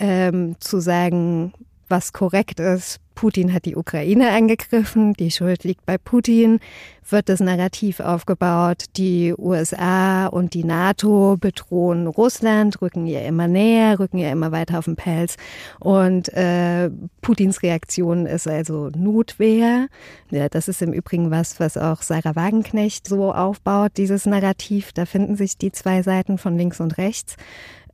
ähm, 0.00 0.56
zu 0.60 0.80
sagen, 0.80 1.52
was 1.88 2.12
korrekt 2.12 2.60
ist, 2.60 3.00
Putin 3.16 3.52
hat 3.54 3.64
die 3.64 3.76
Ukraine 3.76 4.30
angegriffen, 4.30 5.14
die 5.14 5.30
Schuld 5.30 5.64
liegt 5.64 5.86
bei 5.86 5.96
Putin, 5.96 6.60
wird 7.08 7.28
das 7.28 7.40
Narrativ 7.40 8.00
aufgebaut, 8.00 8.84
die 8.96 9.34
USA 9.36 10.26
und 10.26 10.52
die 10.52 10.64
NATO 10.64 11.36
bedrohen 11.40 12.06
Russland, 12.08 12.82
rücken 12.82 13.06
ihr 13.06 13.24
immer 13.24 13.48
näher, 13.48 13.98
rücken 13.98 14.18
ihr 14.18 14.30
immer 14.30 14.52
weiter 14.52 14.78
auf 14.78 14.84
den 14.84 14.96
Pelz. 14.96 15.36
Und 15.80 16.28
äh, 16.34 16.90
Putins 17.22 17.62
Reaktion 17.62 18.26
ist 18.26 18.46
also 18.46 18.90
Notwehr. 18.94 19.88
Ja, 20.30 20.48
das 20.48 20.68
ist 20.68 20.82
im 20.82 20.92
Übrigen 20.92 21.30
was, 21.30 21.58
was 21.58 21.78
auch 21.78 22.02
Sarah 22.02 22.36
Wagenknecht 22.36 23.08
so 23.08 23.32
aufbaut, 23.32 23.92
dieses 23.96 24.26
Narrativ. 24.26 24.92
Da 24.92 25.06
finden 25.06 25.36
sich 25.36 25.56
die 25.56 25.72
zwei 25.72 26.02
Seiten 26.02 26.36
von 26.36 26.58
links 26.58 26.80
und 26.80 26.98
rechts. 26.98 27.36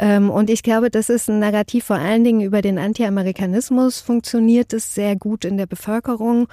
Ähm, 0.03 0.31
und 0.31 0.51
ich 0.51 0.65
glaube, 0.65 0.91
das 0.91 1.09
ist 1.09 1.31
ein 1.31 1.39
Narrativ 1.39 1.85
vor 1.85 1.97
allen 1.97 2.25
Dingen 2.25 2.41
über 2.41 2.61
den 2.61 2.77
Anti-Amerikanismus 2.77 4.01
funktioniert 4.01 4.73
es 4.73 4.97
sehr 4.97 5.15
gut 5.15 5.45
in 5.45 5.57
der 5.57 5.67
Bevölkerung, 5.67 6.49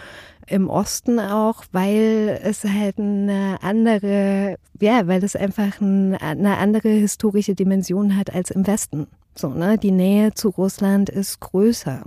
im 0.45 0.69
Osten 0.69 1.19
auch, 1.19 1.63
weil 1.71 2.39
es 2.43 2.63
halt 2.63 2.99
eine 2.99 3.57
andere, 3.63 4.57
ja, 4.79 5.07
weil 5.07 5.23
es 5.23 5.35
einfach 5.35 5.81
eine 5.81 6.57
andere 6.59 6.89
historische 6.89 7.55
Dimension 7.55 8.15
hat 8.15 8.31
als 8.31 8.51
im 8.51 8.67
Westen. 8.67 9.07
So, 9.35 9.49
ne? 9.49 9.79
Die 9.79 9.91
Nähe 9.91 10.31
zu 10.35 10.49
Russland 10.49 11.09
ist 11.09 11.39
größer. 11.39 12.03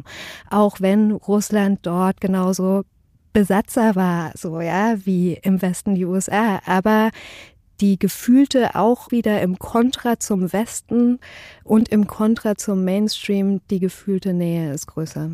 Auch 0.48 0.80
wenn 0.80 1.10
Russland 1.10 1.80
dort 1.82 2.20
genauso 2.20 2.82
Besatzer 3.32 3.96
war, 3.96 4.30
so, 4.36 4.60
ja, 4.60 4.94
wie 5.04 5.34
im 5.42 5.60
Westen 5.60 5.96
die 5.96 6.04
USA. 6.04 6.60
Aber 6.66 7.10
die 7.82 7.98
gefühlte 7.98 8.76
auch 8.76 9.10
wieder 9.10 9.42
im 9.42 9.58
Kontra 9.58 10.20
zum 10.20 10.52
Westen 10.52 11.18
und 11.64 11.88
im 11.88 12.06
Kontra 12.06 12.54
zum 12.54 12.84
Mainstream, 12.84 13.60
die 13.70 13.80
gefühlte 13.80 14.32
Nähe 14.32 14.72
ist 14.72 14.86
größer. 14.86 15.32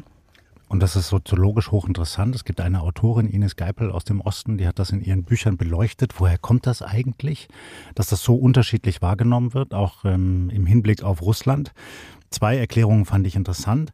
Und 0.67 0.81
das 0.81 0.97
ist 0.97 1.09
soziologisch 1.09 1.71
hochinteressant. 1.71 2.35
Es 2.35 2.45
gibt 2.45 2.61
eine 2.61 2.81
Autorin, 2.81 3.29
Ines 3.29 3.57
Geipel 3.57 3.91
aus 3.91 4.05
dem 4.05 4.23
Osten, 4.23 4.57
die 4.57 4.67
hat 4.67 4.79
das 4.79 4.91
in 4.91 5.03
ihren 5.03 5.25
Büchern 5.25 5.59
beleuchtet. 5.59 6.15
Woher 6.19 6.39
kommt 6.39 6.67
das 6.67 6.81
eigentlich, 6.81 7.49
dass 7.95 8.09
das 8.09 8.23
so 8.23 8.35
unterschiedlich 8.35 9.03
wahrgenommen 9.03 9.53
wird, 9.53 9.75
auch 9.75 10.05
ähm, 10.07 10.51
im 10.51 10.65
Hinblick 10.65 11.03
auf 11.03 11.21
Russland? 11.21 11.73
Zwei 12.31 12.57
Erklärungen 12.57 13.05
fand 13.05 13.27
ich 13.27 13.37
interessant. 13.37 13.93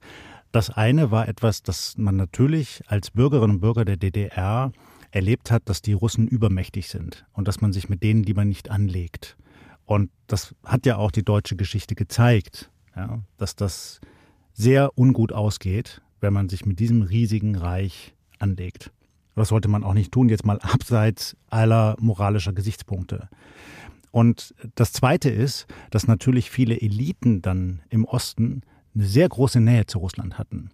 Das 0.53 0.71
eine 0.71 1.11
war 1.11 1.27
etwas, 1.27 1.65
das 1.65 1.95
man 1.97 2.15
natürlich 2.15 2.83
als 2.87 3.11
Bürgerinnen 3.11 3.57
und 3.57 3.61
Bürger 3.61 3.85
der 3.85 3.97
DDR 3.97 4.71
erlebt 5.15 5.51
hat, 5.51 5.69
dass 5.69 5.81
die 5.81 5.93
Russen 5.93 6.27
übermächtig 6.27 6.89
sind 6.89 7.25
und 7.33 7.47
dass 7.47 7.61
man 7.61 7.73
sich 7.73 7.89
mit 7.89 8.03
denen 8.03 8.25
lieber 8.25 8.45
nicht 8.45 8.71
anlegt. 8.71 9.37
Und 9.85 10.11
das 10.27 10.55
hat 10.65 10.87
ja 10.87 10.97
auch 10.97 11.11
die 11.11 11.25
deutsche 11.25 11.57
Geschichte 11.57 11.95
gezeigt, 11.95 12.71
ja, 12.97 13.23
dass 13.37 13.55
das 13.55 14.01
sehr 14.53 14.99
ungut 14.99 15.33
ausgeht, 15.33 16.03
wenn 16.21 16.33
man 16.33 16.49
sich 16.49 16.67
mit 16.67 16.81
diesem 16.81 17.03
riesigen 17.03 17.55
Reich 17.55 18.15
anlegt. 18.39 18.91
Das 19.37 19.49
sollte 19.49 19.69
man 19.69 19.85
auch 19.85 19.95
nicht 19.95 20.13
tun, 20.13 20.29
jetzt 20.29 20.47
mal 20.47 20.59
abseits 20.61 21.37
aller 21.49 21.97
moralischer 22.01 22.53
Gesichtspunkte. 22.53 23.29
Und 24.11 24.55
das 24.75 24.93
Zweite 24.93 25.29
ist, 25.29 25.67
dass 25.91 26.07
natürlich 26.07 26.51
viele 26.51 26.81
Eliten 26.81 27.43
dann 27.43 27.83
im 27.89 28.05
Osten 28.05 28.63
eine 28.95 29.05
sehr 29.05 29.29
große 29.29 29.61
Nähe 29.61 29.87
zu 29.87 29.99
Russland 29.99 30.39
hatten. 30.39 30.71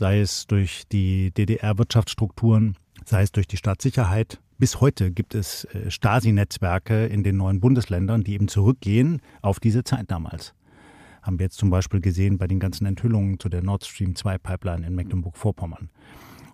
Sei 0.00 0.20
es 0.20 0.46
durch 0.46 0.84
die 0.90 1.30
DDR-Wirtschaftsstrukturen, 1.30 2.78
sei 3.04 3.20
es 3.20 3.32
durch 3.32 3.46
die 3.46 3.58
Staatssicherheit. 3.58 4.40
Bis 4.56 4.80
heute 4.80 5.10
gibt 5.12 5.34
es 5.34 5.64
äh, 5.64 5.90
Stasi-Netzwerke 5.90 7.04
in 7.04 7.22
den 7.22 7.36
neuen 7.36 7.60
Bundesländern, 7.60 8.24
die 8.24 8.32
eben 8.32 8.48
zurückgehen 8.48 9.20
auf 9.42 9.60
diese 9.60 9.84
Zeit 9.84 10.10
damals. 10.10 10.54
Haben 11.20 11.38
wir 11.38 11.44
jetzt 11.44 11.58
zum 11.58 11.68
Beispiel 11.68 12.00
gesehen 12.00 12.38
bei 12.38 12.46
den 12.46 12.60
ganzen 12.60 12.86
Enthüllungen 12.86 13.38
zu 13.38 13.50
der 13.50 13.62
Nord 13.62 13.84
Stream 13.84 14.14
2 14.16 14.38
Pipeline 14.38 14.86
in 14.86 14.94
Mecklenburg-Vorpommern. 14.94 15.90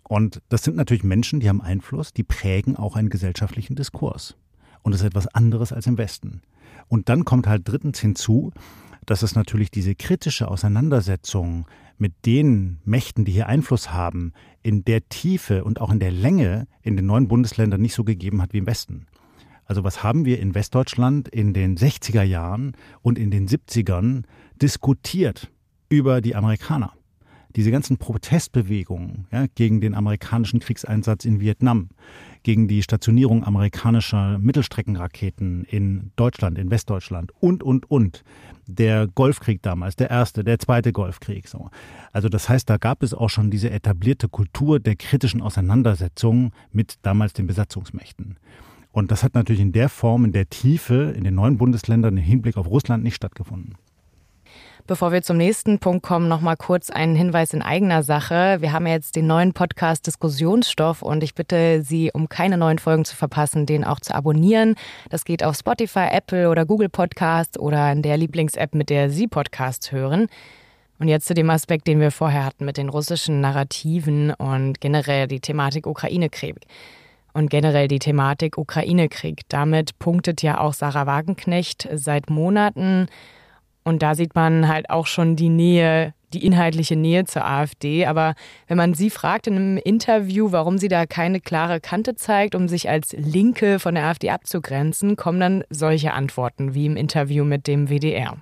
Und 0.03 0.43
das 0.49 0.65
sind 0.65 0.75
natürlich 0.75 1.05
Menschen, 1.05 1.38
die 1.38 1.49
haben 1.49 1.62
Einfluss, 1.62 2.12
die 2.12 2.25
prägen 2.25 2.75
auch 2.75 2.97
einen 2.97 3.11
gesellschaftlichen 3.11 3.76
Diskurs. 3.76 4.37
Und 4.83 4.91
das 4.91 5.03
ist 5.03 5.07
etwas 5.07 5.29
anderes 5.29 5.73
als 5.73 5.87
im 5.87 5.99
Westen. 5.99 6.43
Und 6.88 7.09
dann 7.09 7.25
kommt 7.25 7.47
halt 7.47 7.62
drittens 7.65 8.00
hinzu, 8.00 8.50
dass 9.05 9.23
es 9.23 9.37
natürlich 9.37 9.71
diese 9.71 9.95
kritische 9.95 10.49
Auseinandersetzung 10.49 11.67
mit 11.99 12.26
den 12.26 12.79
Mächten, 12.85 13.25
die 13.25 13.33
hier 13.33 13.47
Einfluss 13.47 13.93
haben, 13.93 14.33
in 14.62 14.85
der 14.85 15.09
Tiefe 15.09 15.65
und 15.65 15.81
auch 15.81 15.91
in 15.91 16.00
der 16.00 16.11
Länge 16.11 16.67
in 16.83 16.97
den 16.97 17.07
neuen 17.07 17.29
Bundesländern 17.29 17.81
nicht 17.81 17.95
so 17.95 18.05
gegeben 18.05 18.43
hat 18.43 18.53
wie 18.53 18.59
im 18.59 18.67
Westen. 18.67 19.07
Also 19.65 19.83
was 19.83 20.03
haben 20.03 20.25
wir 20.25 20.38
in 20.38 20.55
Westdeutschland 20.55 21.29
in 21.29 21.53
den 21.53 21.76
60er 21.76 22.23
Jahren 22.23 22.73
und 23.03 23.19
in 23.19 23.31
den 23.31 23.49
70ern 23.49 24.23
diskutiert 24.61 25.50
über 25.88 26.21
die 26.21 26.37
Amerikaner? 26.37 26.93
Diese 27.57 27.71
ganzen 27.71 27.97
Protestbewegungen 27.97 29.26
ja, 29.33 29.47
gegen 29.55 29.81
den 29.81 29.95
amerikanischen 29.95 30.61
Kriegseinsatz 30.61 31.25
in 31.25 31.41
Vietnam, 31.41 31.88
gegen 32.47 32.69
die 32.69 32.85
Stationierung 32.85 33.43
amerikanischer 33.43 34.38
Mittelstreckenraketen 34.38 35.65
in 35.65 36.12
Deutschland, 36.15 36.59
in 36.59 36.71
Westdeutschland 36.71 37.33
und, 37.41 37.65
und, 37.65 37.91
und. 37.91 38.23
Der 38.69 39.09
Golfkrieg 39.09 39.62
damals, 39.62 39.97
der 39.97 40.11
erste, 40.11 40.45
der 40.45 40.61
zweite 40.61 40.93
Golfkrieg. 40.93 41.49
So. 41.49 41.71
Also 42.12 42.29
das 42.29 42.49
heißt, 42.49 42.71
da 42.71 42.76
gab 42.76 43.03
es 43.03 43.15
auch 43.15 43.31
schon 43.31 43.50
diese 43.50 43.71
etablierte 43.71 44.29
Kultur 44.29 44.79
der 44.79 44.95
kritischen 44.95 45.43
Auseinandersetzung 45.43 46.53
mit 46.71 46.99
damals 47.03 47.33
den 47.33 47.49
Besatzungsmächten. 47.49 48.37
Und 48.93 49.11
das 49.11 49.25
hat 49.25 49.35
natürlich 49.35 49.61
in 49.61 49.73
der 49.73 49.88
Form, 49.88 50.25
in 50.25 50.33
der 50.33 50.49
Tiefe 50.49 51.15
in 51.17 51.25
den 51.25 51.35
neuen 51.35 51.59
Bundesländern 51.59 52.17
im 52.17 52.23
Hinblick 52.23 52.57
auf 52.57 52.69
Russland 52.69 53.03
nicht 53.03 53.17
stattgefunden. 53.17 53.75
Bevor 54.88 55.11
wir 55.11 55.21
zum 55.23 55.37
nächsten 55.37 55.81
Punkt 55.81 56.05
kommen, 56.05 56.28
noch 56.28 56.40
mal 56.40 56.55
kurz 56.55 56.90
einen 56.90 57.16
Hinweis 57.16 57.52
in 57.52 57.61
eigener 57.61 58.05
Sache. 58.05 58.59
Wir 58.61 58.73
haben 58.73 58.87
jetzt 58.87 59.16
den 59.16 59.26
neuen 59.26 59.52
Podcast 59.52 60.07
Diskussionsstoff 60.07 61.02
und 61.02 61.25
ich 61.25 61.35
bitte 61.35 61.83
Sie, 61.83 62.12
um 62.12 62.28
keine 62.28 62.57
neuen 62.57 62.78
Folgen 62.78 63.05
zu 63.05 63.16
verpassen, 63.16 63.66
den 63.66 63.83
auch 63.83 63.99
zu 63.99 64.14
abonnieren. 64.14 64.76
Das 65.11 65.25
geht 65.25 65.43
auf 65.43 65.57
Spotify, 65.57 66.07
Apple 66.12 66.49
oder 66.49 66.64
Google 66.64 66.88
Podcast 66.88 67.59
oder 67.59 67.90
in 67.90 68.02
der 68.02 68.16
Lieblings-App, 68.16 68.76
mit 68.76 68.88
der 68.88 69.11
Sie 69.11 69.26
Podcasts 69.26 69.90
hören. 69.90 70.28
Und 71.00 71.09
jetzt 71.09 71.26
zu 71.26 71.35
dem 71.35 71.50
Aspekt, 71.50 71.88
den 71.88 71.99
wir 71.99 72.12
vorher 72.12 72.45
hatten 72.45 72.64
mit 72.64 72.76
den 72.76 72.88
russischen 72.88 73.40
Narrativen 73.40 74.35
und 74.35 74.81
generell 74.81 75.26
die 75.26 75.40
Thematik 75.40 75.88
Ukraine-Krieg 75.88 76.61
und 77.33 77.51
generell 77.51 77.88
die 77.88 77.99
Thematik 77.99 78.57
Ukraine-Krieg. 78.57 79.40
Damit 79.49 79.99
punktet 79.99 80.42
ja 80.42 80.61
auch 80.61 80.75
Sarah 80.75 81.07
Wagenknecht 81.07 81.88
seit 81.92 82.31
Monaten. 82.31 83.09
Und 83.87 84.03
da 84.03 84.16
sieht 84.16 84.35
man 84.35 84.66
halt 84.66 84.90
auch 84.90 85.07
schon 85.07 85.37
die 85.37 85.49
Nähe, 85.49 86.12
die 86.35 86.44
inhaltliche 86.44 86.96
Nähe 86.96 87.25
zur 87.25 87.44
AfD. 87.44 88.07
Aber 88.07 88.35
wenn 88.66 88.77
man 88.77 88.94
sie 88.94 89.11
fragt 89.11 89.46
in 89.46 89.55
einem 89.55 89.77
Interview, 89.77 90.51
warum 90.51 90.77
sie 90.77 90.88
da 90.88 91.07
keine 91.07 91.38
klare 91.38 91.79
Kante 91.79 92.16
zeigt, 92.16 92.57
um 92.57 92.66
sich 92.66 92.88
als 92.88 93.12
Linke 93.12 93.79
von 93.79 93.94
der 93.94 94.07
AfD 94.07 94.31
abzugrenzen, 94.31 95.14
kommen 95.14 95.38
dann 95.38 95.64
solche 95.70 96.14
Antworten 96.14 96.75
wie 96.75 96.87
im 96.87 96.96
Interview 96.96 97.44
mit 97.44 97.68
dem 97.68 97.88
WDR. 97.88 98.38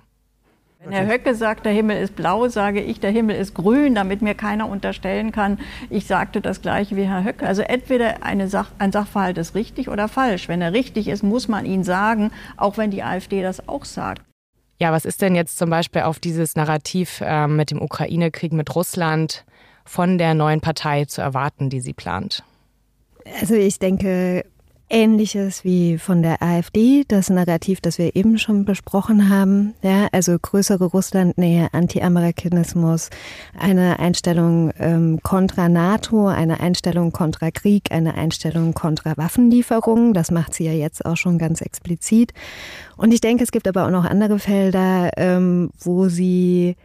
Wenn 0.83 0.93
Herr 0.93 1.07
Höcke 1.07 1.35
sagt, 1.35 1.63
der 1.67 1.73
Himmel 1.73 2.01
ist 2.01 2.15
blau, 2.15 2.47
sage 2.47 2.81
ich, 2.81 2.99
der 2.99 3.11
Himmel 3.11 3.35
ist 3.35 3.53
grün, 3.53 3.93
damit 3.93 4.23
mir 4.23 4.33
keiner 4.33 4.67
unterstellen 4.67 5.31
kann, 5.31 5.59
ich 5.91 6.07
sagte 6.07 6.41
das 6.41 6.63
gleiche 6.63 6.95
wie 6.95 7.03
Herr 7.03 7.23
Höcke. 7.23 7.45
Also 7.45 7.61
entweder 7.61 8.15
Sach 8.47 8.71
ein 8.79 8.91
Sachverhalt 8.91 9.37
ist 9.37 9.53
richtig 9.53 9.89
oder 9.89 10.07
falsch. 10.07 10.47
Wenn 10.47 10.63
er 10.63 10.73
richtig 10.73 11.07
ist, 11.07 11.21
muss 11.21 11.47
man 11.47 11.67
ihn 11.67 11.83
sagen, 11.83 12.31
auch 12.57 12.77
wenn 12.77 12.89
die 12.89 13.03
AfD 13.03 13.43
das 13.43 13.69
auch 13.69 13.85
sagt. 13.85 14.23
Ja, 14.79 14.91
was 14.91 15.05
ist 15.05 15.21
denn 15.21 15.35
jetzt 15.35 15.57
zum 15.57 15.69
Beispiel 15.69 16.01
auf 16.01 16.19
dieses 16.19 16.55
Narrativ 16.55 17.21
äh, 17.21 17.47
mit 17.47 17.71
dem 17.71 17.81
Ukraine-Krieg 17.81 18.51
mit 18.51 18.75
Russland 18.75 19.45
von 19.85 20.17
der 20.17 20.33
neuen 20.33 20.61
Partei 20.61 21.05
zu 21.05 21.21
erwarten, 21.21 21.69
die 21.69 21.79
sie 21.79 21.93
plant? 21.93 22.43
Also 23.39 23.55
ich 23.55 23.79
denke, 23.79 24.45
Ähnliches 24.89 25.63
wie 25.63 25.97
von 25.97 26.21
der 26.21 26.43
AfD, 26.43 27.05
das 27.07 27.31
Narrativ, 27.31 27.81
das 27.81 27.97
wir 27.97 28.15
eben 28.15 28.37
schon 28.37 28.65
besprochen 28.65 29.29
haben. 29.29 29.73
Ja, 29.81 30.07
also 30.11 30.37
größere 30.39 30.85
Russlandnähe, 30.85 31.69
Anti-Amerikanismus, 31.71 33.09
eine 33.57 33.97
Einstellung 33.97 34.71
ähm, 34.77 35.19
kontra 35.23 35.69
NATO, 35.69 36.27
eine 36.27 36.59
Einstellung 36.59 37.11
kontra 37.11 37.49
Krieg, 37.49 37.91
eine 37.91 38.13
Einstellung 38.13 38.75
kontra 38.75 39.17
Waffenlieferungen. 39.17 40.13
Das 40.13 40.29
macht 40.29 40.53
sie 40.53 40.65
ja 40.65 40.73
jetzt 40.73 41.03
auch 41.03 41.17
schon 41.17 41.39
ganz 41.39 41.61
explizit. 41.61 42.33
Und 42.95 43.11
ich 43.11 43.21
denke, 43.21 43.43
es 43.43 43.51
gibt 43.51 43.67
aber 43.67 43.85
auch 43.85 43.91
noch 43.91 44.05
andere 44.05 44.37
Felder, 44.37 45.09
ähm, 45.17 45.71
wo 45.79 46.09
sie 46.09 46.75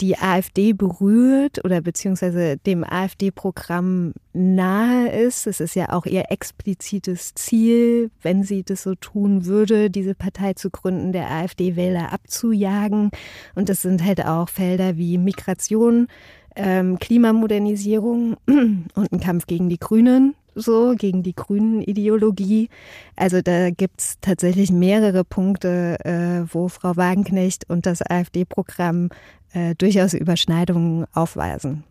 die 0.00 0.18
AfD 0.18 0.72
berührt 0.72 1.64
oder 1.64 1.80
beziehungsweise 1.80 2.56
dem 2.58 2.84
AfD-Programm 2.84 4.12
nahe 4.32 5.08
ist. 5.08 5.46
Es 5.46 5.60
ist 5.60 5.74
ja 5.74 5.92
auch 5.92 6.06
ihr 6.06 6.30
explizites 6.30 7.34
Ziel, 7.34 8.10
wenn 8.22 8.42
sie 8.42 8.62
das 8.62 8.82
so 8.82 8.94
tun 8.94 9.46
würde, 9.46 9.90
diese 9.90 10.14
Partei 10.14 10.54
zu 10.54 10.70
gründen, 10.70 11.12
der 11.12 11.30
AfD-Wähler 11.30 12.12
abzujagen. 12.12 13.10
Und 13.54 13.68
das 13.68 13.82
sind 13.82 14.04
halt 14.04 14.24
auch 14.24 14.48
Felder 14.48 14.96
wie 14.96 15.18
Migration, 15.18 16.08
ähm, 16.56 16.98
Klimamodernisierung 16.98 18.36
und 18.46 19.12
ein 19.12 19.20
Kampf 19.20 19.46
gegen 19.46 19.68
die 19.68 19.78
Grünen, 19.78 20.34
so 20.56 20.94
gegen 20.96 21.22
die 21.22 21.34
grünen 21.34 21.80
Ideologie. 21.80 22.68
Also 23.14 23.42
da 23.42 23.70
gibt's 23.70 24.16
tatsächlich 24.20 24.72
mehrere 24.72 25.22
Punkte, 25.22 25.98
äh, 26.04 26.52
wo 26.52 26.68
Frau 26.68 26.96
Wagenknecht 26.96 27.68
und 27.68 27.86
das 27.86 28.02
AfD-Programm 28.02 29.10
äh, 29.52 29.74
durchaus 29.76 30.14
Überschneidungen 30.14 31.06
aufweisen. 31.12 31.84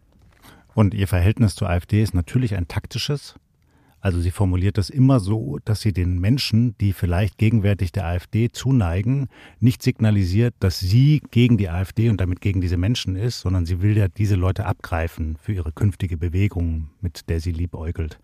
Und 0.74 0.94
Ihr 0.94 1.08
Verhältnis 1.08 1.56
zur 1.56 1.70
AfD 1.70 2.04
ist 2.04 2.14
natürlich 2.14 2.56
ein 2.56 2.68
taktisches. 2.68 3.36
Also 4.06 4.22
sie 4.22 4.30
formuliert 4.30 4.78
das 4.78 4.92
immer 4.92 5.20
so, 5.20 5.58
dass 5.66 5.82
sie 5.82 5.92
den 5.92 6.20
Menschen, 6.20 6.78
die 6.78 6.94
vielleicht 6.94 7.40
gegenwärtig 7.40 7.92
der 7.92 8.06
AfD 8.06 8.52
zuneigen, 8.52 9.30
nicht 9.60 9.82
signalisiert, 9.82 10.54
dass 10.60 10.80
sie 10.80 11.24
gegen 11.32 11.58
die 11.58 11.70
AfD 11.70 12.12
und 12.12 12.22
damit 12.22 12.40
gegen 12.40 12.62
diese 12.62 12.78
Menschen 12.78 13.16
ist, 13.16 13.40
sondern 13.40 13.66
sie 13.66 13.82
will 13.82 13.98
ja 13.98 14.08
diese 14.08 14.36
Leute 14.36 14.68
abgreifen 14.68 15.38
für 15.42 15.54
ihre 15.54 15.72
künftige 15.72 16.18
Bewegung, 16.18 16.92
mit 17.02 17.30
der 17.30 17.40
sie 17.40 17.52
liebäugelt. 17.52 18.20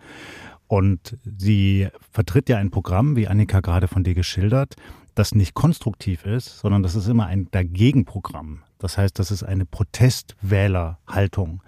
Und 0.67 1.17
sie 1.25 1.87
vertritt 2.11 2.47
ja 2.47 2.57
ein 2.57 2.69
Programm, 2.69 3.15
wie 3.15 3.27
Annika 3.27 3.61
gerade 3.61 3.87
von 3.87 4.03
dir 4.03 4.13
geschildert, 4.13 4.75
das 5.15 5.33
nicht 5.33 5.55
konstruktiv 5.55 6.27
ist, 6.27 6.59
sondern 6.59 6.83
das 6.83 6.93
ist 6.93 7.07
immer 7.07 7.25
ein 7.25 7.47
Dagegenprogramm. 7.49 8.61
Das 8.77 8.99
heißt, 8.99 9.17
das 9.17 9.31
ist 9.31 9.41
eine 9.41 9.65
Protestwählerhaltung. 9.65 11.63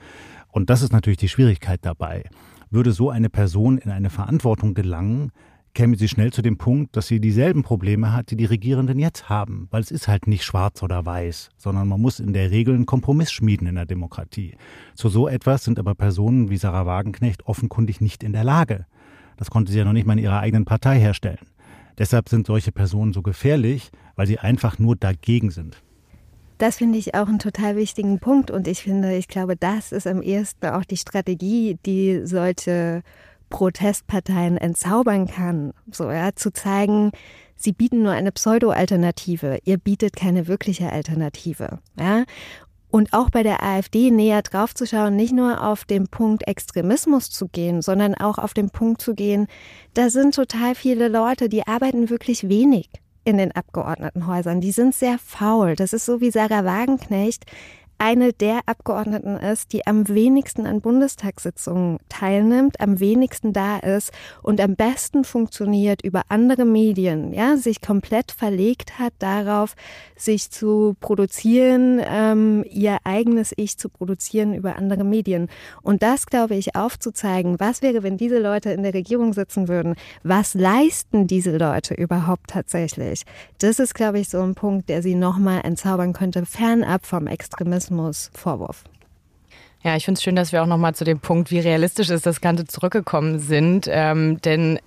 Und 0.51 0.69
das 0.69 0.83
ist 0.83 0.93
natürlich 0.93 1.17
die 1.17 1.29
Schwierigkeit 1.29 1.79
dabei. 1.81 2.25
Würde 2.73 2.91
so 2.91 3.11
eine 3.11 3.29
Person 3.29 3.77
in 3.77 3.91
eine 3.91 4.09
Verantwortung 4.09 4.73
gelangen, 4.73 5.31
käme 5.75 5.95
sie 5.95 6.07
schnell 6.07 6.33
zu 6.33 6.41
dem 6.41 6.57
Punkt, 6.57 6.97
dass 6.97 7.05
sie 7.05 7.19
dieselben 7.19 7.61
Probleme 7.61 8.11
hat, 8.13 8.31
die 8.31 8.35
die 8.35 8.45
Regierenden 8.45 8.97
jetzt 8.97 9.29
haben. 9.29 9.67
Weil 9.69 9.83
es 9.83 9.91
ist 9.91 10.07
halt 10.07 10.25
nicht 10.25 10.43
schwarz 10.43 10.81
oder 10.81 11.05
weiß, 11.05 11.51
sondern 11.55 11.87
man 11.87 12.01
muss 12.01 12.19
in 12.19 12.33
der 12.33 12.49
Regel 12.49 12.73
einen 12.73 12.87
Kompromiss 12.87 13.31
schmieden 13.31 13.67
in 13.67 13.75
der 13.75 13.85
Demokratie. 13.85 14.55
Zu 14.95 15.09
so 15.09 15.27
etwas 15.27 15.63
sind 15.63 15.77
aber 15.77 15.93
Personen 15.93 16.49
wie 16.49 16.57
Sarah 16.57 16.87
Wagenknecht 16.87 17.45
offenkundig 17.45 18.01
nicht 18.01 18.23
in 18.23 18.33
der 18.33 18.43
Lage. 18.43 18.87
Das 19.37 19.51
konnte 19.51 19.71
sie 19.71 19.77
ja 19.77 19.85
noch 19.85 19.93
nicht 19.93 20.07
mal 20.07 20.17
in 20.17 20.23
ihrer 20.23 20.39
eigenen 20.39 20.65
Partei 20.65 20.99
herstellen. 20.99 21.45
Deshalb 21.99 22.27
sind 22.27 22.47
solche 22.47 22.71
Personen 22.71 23.13
so 23.13 23.21
gefährlich, 23.21 23.91
weil 24.15 24.25
sie 24.25 24.39
einfach 24.39 24.79
nur 24.79 24.95
dagegen 24.95 25.51
sind. 25.51 25.83
Das 26.57 26.77
finde 26.77 26.97
ich 26.97 27.15
auch 27.15 27.27
einen 27.27 27.39
total 27.39 27.75
wichtigen 27.75 28.19
Punkt 28.19 28.51
und 28.51 28.67
ich 28.67 28.83
finde, 28.83 29.15
ich 29.15 29.27
glaube, 29.27 29.55
das 29.55 29.91
ist 29.91 30.07
am 30.07 30.21
ehesten 30.21 30.67
auch 30.67 30.85
die 30.85 30.97
Strategie, 30.97 31.77
die 31.85 32.21
solche 32.25 33.01
Protestparteien 33.49 34.57
entzaubern 34.57 35.27
kann. 35.27 35.73
So, 35.91 36.09
ja, 36.09 36.33
zu 36.35 36.51
zeigen, 36.51 37.11
sie 37.55 37.71
bieten 37.71 38.03
nur 38.03 38.11
eine 38.11 38.31
Pseudo-Alternative, 38.31 39.59
ihr 39.63 39.77
bietet 39.77 40.15
keine 40.15 40.47
wirkliche 40.47 40.91
Alternative. 40.91 41.79
Ja? 41.99 42.23
Und 42.89 43.13
auch 43.13 43.31
bei 43.31 43.41
der 43.41 43.63
AfD 43.63 44.11
näher 44.11 44.43
draufzuschauen, 44.43 45.15
nicht 45.15 45.33
nur 45.33 45.63
auf 45.63 45.83
den 45.83 46.07
Punkt 46.07 46.47
Extremismus 46.47 47.31
zu 47.31 47.47
gehen, 47.47 47.81
sondern 47.81 48.13
auch 48.13 48.37
auf 48.37 48.53
den 48.53 48.69
Punkt 48.69 49.01
zu 49.01 49.15
gehen, 49.15 49.47
da 49.95 50.09
sind 50.09 50.35
total 50.35 50.75
viele 50.75 51.07
Leute, 51.07 51.49
die 51.49 51.65
arbeiten 51.65 52.09
wirklich 52.09 52.49
wenig 52.49 52.89
in 53.23 53.37
den 53.37 53.51
Abgeordnetenhäusern. 53.51 54.61
Die 54.61 54.71
sind 54.71 54.93
sehr 54.93 55.17
faul. 55.17 55.75
Das 55.75 55.93
ist 55.93 56.05
so 56.05 56.21
wie 56.21 56.31
Sarah 56.31 56.65
Wagenknecht, 56.65 57.45
eine 57.97 58.33
der 58.33 58.61
Abgeordneten 58.65 59.37
ist, 59.37 59.71
die 59.71 59.85
am 59.87 60.07
wenigsten 60.07 60.65
an 60.65 60.81
Bundestagssitzungen 60.81 61.99
teilnimmt, 62.09 62.81
am 62.81 62.99
wenigsten 62.99 63.53
da 63.53 63.77
ist 63.77 64.11
und 64.41 64.59
am 64.59 64.75
besten 64.75 65.23
funktioniert 65.23 66.01
über 66.03 66.23
andere 66.29 66.65
Medien, 66.65 67.33
ja, 67.33 67.57
sich 67.57 67.81
komplett 67.81 68.31
verlegt 68.31 68.99
hat 68.99 69.13
darauf, 69.19 69.75
sich 70.15 70.49
zu 70.49 70.95
produzieren, 70.99 72.01
ähm, 72.03 72.65
ihr 72.69 72.97
eigenes 73.03 73.53
Ich 73.55 73.77
zu 73.77 73.89
produzieren 73.89 74.53
über 74.53 74.75
andere 74.75 75.03
Medien. 75.03 75.47
Und 75.81 76.03
das, 76.03 76.25
glaube 76.25 76.55
ich, 76.55 76.75
aufzuzeigen, 76.75 77.59
was 77.59 77.81
wäre, 77.81 78.03
wenn 78.03 78.17
diese 78.17 78.39
Leute 78.39 78.71
in 78.71 78.83
der 78.83 78.93
Regierung 78.93 79.33
sitzen 79.33 79.67
würden, 79.67 79.95
was 80.23 80.55
leisten 80.55 81.27
diese 81.27 81.57
Leute 81.57 81.93
überhaupt 81.93 82.49
tatsächlich? 82.49 83.23
Das 83.59 83.79
ist, 83.79 83.93
glaube 83.93 84.19
ich, 84.19 84.29
so 84.29 84.41
ein 84.41 84.55
Punkt, 84.55 84.89
der 84.89 85.01
sie 85.01 85.15
nochmal 85.15 85.61
entzaubern 85.63 86.13
könnte, 86.13 86.45
fernab 86.45 87.05
vom 87.05 87.27
Extremismus 87.27 87.82
Rassismusvorwurf. 87.83 88.83
Ja, 89.83 89.97
ich 89.97 90.05
finde 90.05 90.17
es 90.17 90.23
schön, 90.23 90.35
dass 90.35 90.53
wir 90.53 90.63
auch 90.63 90.67
nochmal 90.67 90.95
zu 90.95 91.03
dem 91.03 91.19
Punkt, 91.19 91.51
wie 91.51 91.59
realistisch 91.59 92.09
ist 92.09 92.25
das 92.25 92.39
Ganze 92.39 92.65
zurückgekommen 92.65 93.39
sind. 93.39 93.87
Ähm, 93.91 94.39
denn 94.41 94.79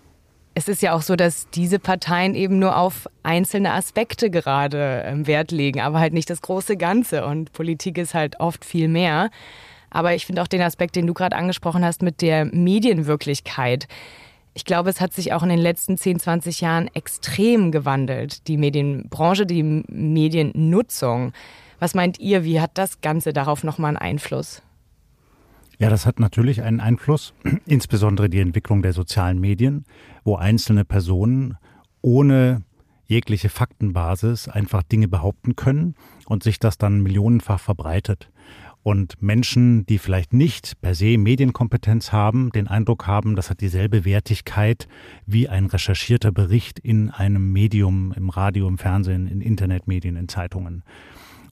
es 0.55 0.69
ist 0.69 0.81
ja 0.81 0.95
auch 0.95 1.03
so, 1.03 1.17
dass 1.17 1.51
diese 1.51 1.79
Parteien 1.79 2.35
eben 2.35 2.59
nur 2.59 2.79
auf 2.79 3.07
einzelne 3.23 3.75
Aspekte 3.75 4.31
gerade 4.31 5.03
ähm, 5.05 5.27
Wert 5.27 5.51
legen, 5.51 5.81
aber 5.81 6.01
halt 6.01 6.15
nicht 6.15 6.31
das 6.31 6.41
große 6.41 6.79
Ganze. 6.79 7.27
Und 7.27 7.53
Politik 7.53 7.99
ist 7.99 8.15
halt 8.15 8.41
oft 8.41 8.65
viel 8.65 8.89
mehr. 8.89 9.31
Aber 9.91 10.15
ich 10.15 10.25
finde 10.25 10.43
auch 10.43 10.49
den 10.49 10.63
Aspekt, 10.63 10.97
den 10.97 11.07
du 11.07 11.13
gerade 11.13 11.37
angesprochen 11.37 11.85
hast 11.85 12.03
mit 12.03 12.23
der 12.23 12.47
Medienwirklichkeit. 12.47 13.87
Ich 14.55 14.65
glaube, 14.65 14.89
es 14.89 15.03
hat 15.03 15.13
sich 15.13 15.35
auch 15.35 15.43
in 15.43 15.51
den 15.51 15.59
letzten 15.59 15.99
10, 15.99 16.21
20 16.21 16.63
Jahren 16.63 16.89
extrem 16.95 17.71
gewandelt, 17.71 18.49
die 18.49 18.57
Medienbranche, 18.57 19.45
die 19.45 19.63
Mediennutzung. 19.63 21.35
Was 21.79 21.95
meint 21.95 22.19
ihr, 22.19 22.45
wie 22.45 22.61
hat 22.61 22.73
das 22.75 23.01
Ganze 23.01 23.33
darauf 23.33 23.65
nochmal 23.65 23.91
einen 23.91 23.97
Einfluss? 23.99 24.63
Ja, 25.79 25.91
das 25.91 26.07
hat 26.07 26.21
natürlich 26.21 26.63
einen 26.63 26.81
Einfluss, 26.81 27.35
insbesondere 27.67 28.31
die 28.31 28.41
Entwicklung 28.41 28.83
der 28.83 28.93
sozialen 28.93 29.39
Medien, 29.39 29.85
wo 30.25 30.37
einzelne 30.37 30.85
Personen 30.85 31.57
ohne 32.01 32.63
jegliche 33.07 33.49
Faktenbasis 33.49 34.49
einfach 34.49 34.83
Dinge 34.83 35.09
behaupten 35.09 35.55
können 35.55 35.95
und 36.27 36.43
sich 36.43 36.59
das 36.59 36.79
dann 36.79 37.03
millionenfach 37.03 37.61
verbreitet. 37.61 38.31
Und 38.83 39.21
Menschen, 39.21 39.85
die 39.87 39.99
vielleicht 39.99 40.33
nicht 40.33 40.81
per 40.81 40.95
se 40.95 41.19
Medienkompetenz 41.19 42.13
haben, 42.13 42.51
den 42.53 42.69
Eindruck 42.69 43.09
haben, 43.09 43.35
das 43.35 43.51
hat 43.51 43.61
dieselbe 43.61 44.05
Wertigkeit 44.05 44.87
wie 45.27 45.49
ein 45.49 45.67
recherchierter 45.67 46.31
Bericht 46.31 46.79
in 46.79 47.11
einem 47.11 47.53
Medium, 47.53 48.13
im 48.17 48.29
Radio, 48.31 48.69
im 48.69 48.79
Fernsehen, 48.79 49.27
in 49.27 49.41
Internetmedien, 49.41 50.15
in 50.15 50.29
Zeitungen. 50.29 50.85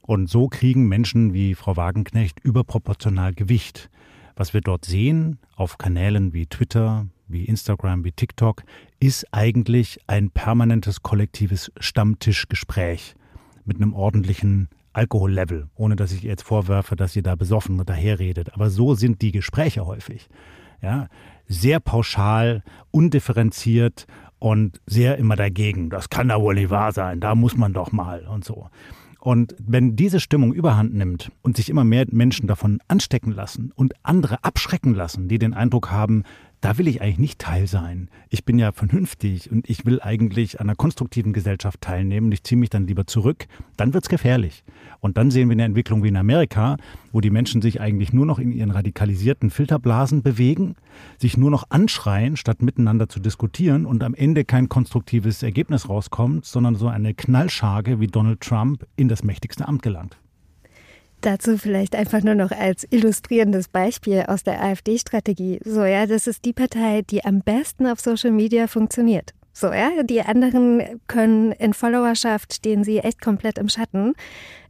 Und 0.05 0.29
so 0.29 0.47
kriegen 0.47 0.87
Menschen 0.87 1.33
wie 1.33 1.55
Frau 1.55 1.77
Wagenknecht 1.77 2.39
überproportional 2.43 3.33
Gewicht. 3.33 3.89
Was 4.35 4.53
wir 4.53 4.61
dort 4.61 4.85
sehen 4.85 5.39
auf 5.55 5.77
Kanälen 5.77 6.33
wie 6.33 6.45
Twitter, 6.45 7.07
wie 7.27 7.45
Instagram, 7.45 8.03
wie 8.03 8.11
TikTok, 8.11 8.63
ist 8.99 9.25
eigentlich 9.31 9.99
ein 10.05 10.29
permanentes 10.29 11.01
kollektives 11.01 11.71
Stammtischgespräch 11.79 13.15
mit 13.63 13.77
einem 13.77 13.93
ordentlichen 13.93 14.69
Alkohollevel, 14.93 15.69
ohne 15.75 15.95
dass 15.95 16.11
ich 16.11 16.23
ihr 16.23 16.29
jetzt 16.29 16.43
vorwerfe, 16.43 16.95
dass 16.95 17.13
sie 17.13 17.23
da 17.23 17.35
besoffen 17.35 17.83
daherredet. 17.83 18.53
Aber 18.53 18.69
so 18.69 18.93
sind 18.93 19.21
die 19.21 19.31
Gespräche 19.31 19.87
häufig. 19.87 20.29
Ja, 20.81 21.07
sehr 21.47 21.79
pauschal, 21.79 22.63
undifferenziert 22.91 24.05
und 24.37 24.79
sehr 24.85 25.17
immer 25.17 25.35
dagegen. 25.35 25.89
Das 25.89 26.09
kann 26.09 26.27
da 26.27 26.39
wohl 26.39 26.55
nicht 26.55 26.69
wahr 26.69 26.91
sein. 26.91 27.19
Da 27.19 27.33
muss 27.33 27.57
man 27.57 27.73
doch 27.73 27.91
mal 27.91 28.27
und 28.27 28.45
so. 28.45 28.69
Und 29.25 29.55
wenn 29.57 29.95
diese 29.95 30.19
Stimmung 30.19 30.53
überhand 30.53 30.93
nimmt 30.93 31.31
und 31.41 31.57
sich 31.57 31.71
immer 31.71 31.83
mehr 31.83 32.05
Menschen 32.11 32.45
davon 32.45 32.77
anstecken 32.87 33.31
lassen 33.31 33.71
und 33.73 33.95
andere 34.03 34.43
abschrecken 34.43 34.93
lassen, 34.93 35.27
die 35.27 35.39
den 35.39 35.55
Eindruck 35.55 35.89
haben, 35.89 36.21
da 36.65 36.79
will 36.79 36.87
ich 36.87 36.99
eigentlich 36.99 37.19
nicht 37.19 37.37
Teil 37.37 37.67
sein. 37.67 38.09
Ich 38.29 38.43
bin 38.43 38.57
ja 38.57 38.71
vernünftig 38.71 39.51
und 39.51 39.69
ich 39.69 39.85
will 39.85 40.01
eigentlich 40.01 40.59
an 40.59 40.67
einer 40.67 40.75
konstruktiven 40.75 41.31
Gesellschaft 41.31 41.79
teilnehmen. 41.79 42.31
Ich 42.31 42.43
ziehe 42.43 42.57
mich 42.57 42.71
dann 42.71 42.87
lieber 42.87 43.05
zurück. 43.05 43.45
Dann 43.77 43.93
wird's 43.93 44.09
gefährlich. 44.09 44.63
Und 44.99 45.15
dann 45.15 45.29
sehen 45.29 45.47
wir 45.47 45.53
eine 45.53 45.65
Entwicklung 45.65 46.03
wie 46.03 46.07
in 46.07 46.15
Amerika, 46.15 46.77
wo 47.11 47.21
die 47.21 47.29
Menschen 47.29 47.61
sich 47.61 47.81
eigentlich 47.81 48.13
nur 48.13 48.25
noch 48.25 48.39
in 48.39 48.51
ihren 48.51 48.71
radikalisierten 48.71 49.51
Filterblasen 49.51 50.23
bewegen, 50.23 50.73
sich 51.19 51.37
nur 51.37 51.51
noch 51.51 51.65
anschreien, 51.69 52.35
statt 52.35 52.63
miteinander 52.63 53.09
zu 53.09 53.19
diskutieren 53.19 53.85
und 53.85 54.01
am 54.01 54.15
Ende 54.15 54.43
kein 54.43 54.67
konstruktives 54.67 55.43
Ergebnis 55.43 55.87
rauskommt, 55.87 56.45
sondern 56.45 56.73
so 56.73 56.87
eine 56.87 57.13
Knallscharge 57.13 57.99
wie 57.99 58.07
Donald 58.07 58.41
Trump 58.41 58.87
in 58.95 59.07
das 59.07 59.23
mächtigste 59.23 59.67
Amt 59.67 59.83
gelangt. 59.83 60.17
Dazu 61.21 61.57
vielleicht 61.57 61.95
einfach 61.95 62.21
nur 62.21 62.35
noch 62.35 62.51
als 62.51 62.85
illustrierendes 62.89 63.67
Beispiel 63.67 64.23
aus 64.27 64.43
der 64.43 64.61
AfD-Strategie. 64.61 65.59
So, 65.63 65.83
ja, 65.83 66.05
das 66.05 66.27
ist 66.27 66.45
die 66.45 66.53
Partei, 66.53 67.01
die 67.01 67.25
am 67.25 67.41
besten 67.41 67.87
auf 67.87 67.99
Social 67.99 68.31
Media 68.31 68.67
funktioniert. 68.67 69.33
So, 69.53 69.71
ja, 69.71 70.03
die 70.03 70.21
anderen 70.21 71.01
können 71.07 71.53
in 71.53 71.73
Followerschaft 71.73 72.53
stehen 72.53 72.83
sie 72.83 72.99
echt 72.99 73.21
komplett 73.21 73.57
im 73.57 73.69
Schatten. 73.69 74.13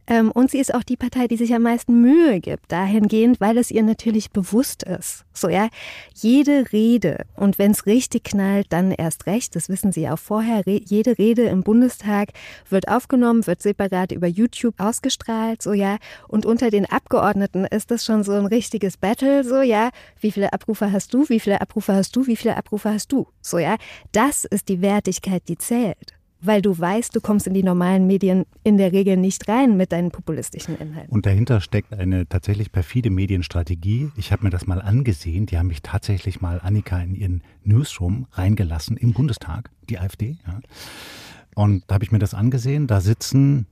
Ähm, 0.06 0.30
und 0.30 0.50
sie 0.50 0.58
ist 0.58 0.74
auch 0.74 0.82
die 0.82 0.96
Partei, 0.96 1.26
die 1.26 1.36
sich 1.36 1.54
am 1.54 1.62
meisten 1.62 2.00
Mühe 2.00 2.40
gibt, 2.40 2.70
dahingehend, 2.70 3.40
weil 3.40 3.58
es 3.58 3.70
ihr 3.70 3.82
natürlich 3.82 4.30
bewusst 4.30 4.82
ist. 4.84 5.24
So, 5.32 5.48
ja, 5.48 5.68
jede 6.14 6.72
Rede, 6.72 7.24
und 7.34 7.58
wenn 7.58 7.72
es 7.72 7.86
richtig 7.86 8.24
knallt, 8.24 8.66
dann 8.70 8.92
erst 8.92 9.26
recht, 9.26 9.56
das 9.56 9.68
wissen 9.68 9.92
Sie 9.92 10.08
auch 10.08 10.18
vorher, 10.18 10.62
jede 10.66 11.18
Rede 11.18 11.42
im 11.42 11.62
Bundestag 11.62 12.30
wird 12.70 12.88
aufgenommen, 12.88 13.46
wird 13.46 13.60
separat 13.60 14.12
über 14.12 14.26
YouTube 14.26 14.74
ausgestrahlt, 14.78 15.62
so, 15.62 15.72
ja, 15.72 15.98
und 16.28 16.46
unter 16.46 16.70
den 16.70 16.86
Abgeordneten 16.86 17.64
ist 17.64 17.90
das 17.90 18.04
schon 18.04 18.22
so 18.22 18.32
ein 18.32 18.46
richtiges 18.46 18.96
Battle, 18.96 19.44
so, 19.44 19.60
ja, 19.60 19.90
wie 20.20 20.30
viele 20.30 20.52
Abrufe 20.52 20.92
hast 20.92 21.12
du, 21.12 21.28
wie 21.28 21.40
viele 21.40 21.60
Abrufe 21.60 21.94
hast 21.94 22.16
du, 22.16 22.26
wie 22.26 22.36
viele 22.36 22.56
Abrufe 22.56 22.90
hast 22.90 23.12
du, 23.12 23.26
so, 23.40 23.58
ja, 23.58 23.76
das 24.12 24.44
ist 24.44 24.68
die 24.68 24.80
Wertigkeit, 24.80 25.42
die 25.48 25.58
zählt 25.58 26.16
weil 26.40 26.62
du 26.62 26.78
weißt, 26.78 27.14
du 27.16 27.20
kommst 27.20 27.46
in 27.46 27.54
die 27.54 27.62
normalen 27.62 28.06
Medien 28.06 28.44
in 28.62 28.76
der 28.76 28.92
Regel 28.92 29.16
nicht 29.16 29.48
rein 29.48 29.76
mit 29.76 29.92
deinen 29.92 30.10
populistischen 30.10 30.76
Inhalten. 30.76 31.12
Und 31.12 31.26
dahinter 31.26 31.60
steckt 31.60 31.92
eine 31.92 32.28
tatsächlich 32.28 32.72
perfide 32.72 33.10
Medienstrategie. 33.10 34.10
Ich 34.16 34.32
habe 34.32 34.44
mir 34.44 34.50
das 34.50 34.66
mal 34.66 34.82
angesehen. 34.82 35.46
Die 35.46 35.58
haben 35.58 35.68
mich 35.68 35.82
tatsächlich 35.82 36.40
mal 36.40 36.60
Annika 36.62 37.00
in 37.00 37.14
ihren 37.14 37.42
Newsroom 37.64 38.26
reingelassen 38.32 38.96
im 38.96 39.12
Bundestag, 39.12 39.70
die 39.88 39.98
AfD. 39.98 40.36
Ja. 40.46 40.60
Und 41.54 41.84
da 41.86 41.94
habe 41.94 42.04
ich 42.04 42.12
mir 42.12 42.18
das 42.18 42.34
angesehen. 42.34 42.86
Da 42.86 43.00
sitzen 43.00 43.66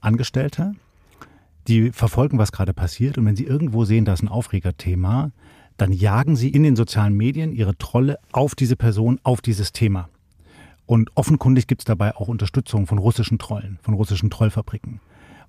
Angestellte, 0.00 0.74
die 1.66 1.90
verfolgen, 1.90 2.38
was 2.38 2.52
gerade 2.52 2.72
passiert. 2.72 3.18
Und 3.18 3.26
wenn 3.26 3.36
sie 3.36 3.44
irgendwo 3.44 3.84
sehen, 3.84 4.04
da 4.04 4.12
ist 4.12 4.22
ein 4.22 4.28
Aufregerthema, 4.28 5.32
dann 5.76 5.92
jagen 5.92 6.36
sie 6.36 6.50
in 6.50 6.62
den 6.62 6.76
sozialen 6.76 7.16
Medien 7.16 7.52
ihre 7.52 7.76
Trolle 7.76 8.18
auf 8.30 8.54
diese 8.54 8.76
Person, 8.76 9.18
auf 9.24 9.40
dieses 9.40 9.72
Thema. 9.72 10.08
Und 10.86 11.10
offenkundig 11.14 11.66
gibt 11.66 11.82
es 11.82 11.84
dabei 11.84 12.14
auch 12.14 12.28
Unterstützung 12.28 12.86
von 12.86 12.98
russischen 12.98 13.38
Trollen, 13.38 13.78
von 13.82 13.94
russischen 13.94 14.30
Trollfabriken. 14.30 15.00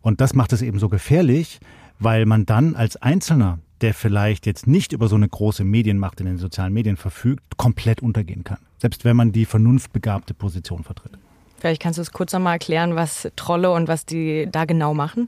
Und 0.02 0.22
das 0.22 0.34
macht 0.34 0.54
es 0.54 0.62
eben 0.62 0.80
so 0.80 0.88
gefährlich, 0.88 1.60
weil 2.00 2.26
man 2.26 2.46
dann 2.46 2.76
als 2.76 2.96
Einzelner, 2.98 3.60
der 3.82 3.94
vielleicht 3.94 4.46
jetzt 4.46 4.68
nicht 4.68 4.94
über 4.94 5.08
so 5.08 5.16
eine 5.16 5.28
große 5.28 5.64
Medienmacht 5.64 6.20
in 6.20 6.26
den 6.26 6.38
sozialen 6.38 6.74
Medien 6.74 6.96
verfügt, 6.96 7.58
komplett 7.58 8.02
untergehen 8.02 8.44
kann. 8.44 8.60
Selbst 8.78 9.04
wenn 9.04 9.16
man 9.16 9.32
die 9.32 9.46
vernunftbegabte 9.46 10.34
Position 10.34 10.84
vertritt. 10.84 11.18
Vielleicht 11.58 11.82
kannst 11.82 11.98
du 11.98 12.02
es 12.02 12.12
kurz 12.12 12.32
nochmal 12.34 12.54
erklären, 12.54 12.96
was 12.96 13.28
Trolle 13.36 13.72
und 13.72 13.88
was 13.88 14.06
die 14.06 14.48
da 14.52 14.66
genau 14.66 14.94
machen? 14.94 15.28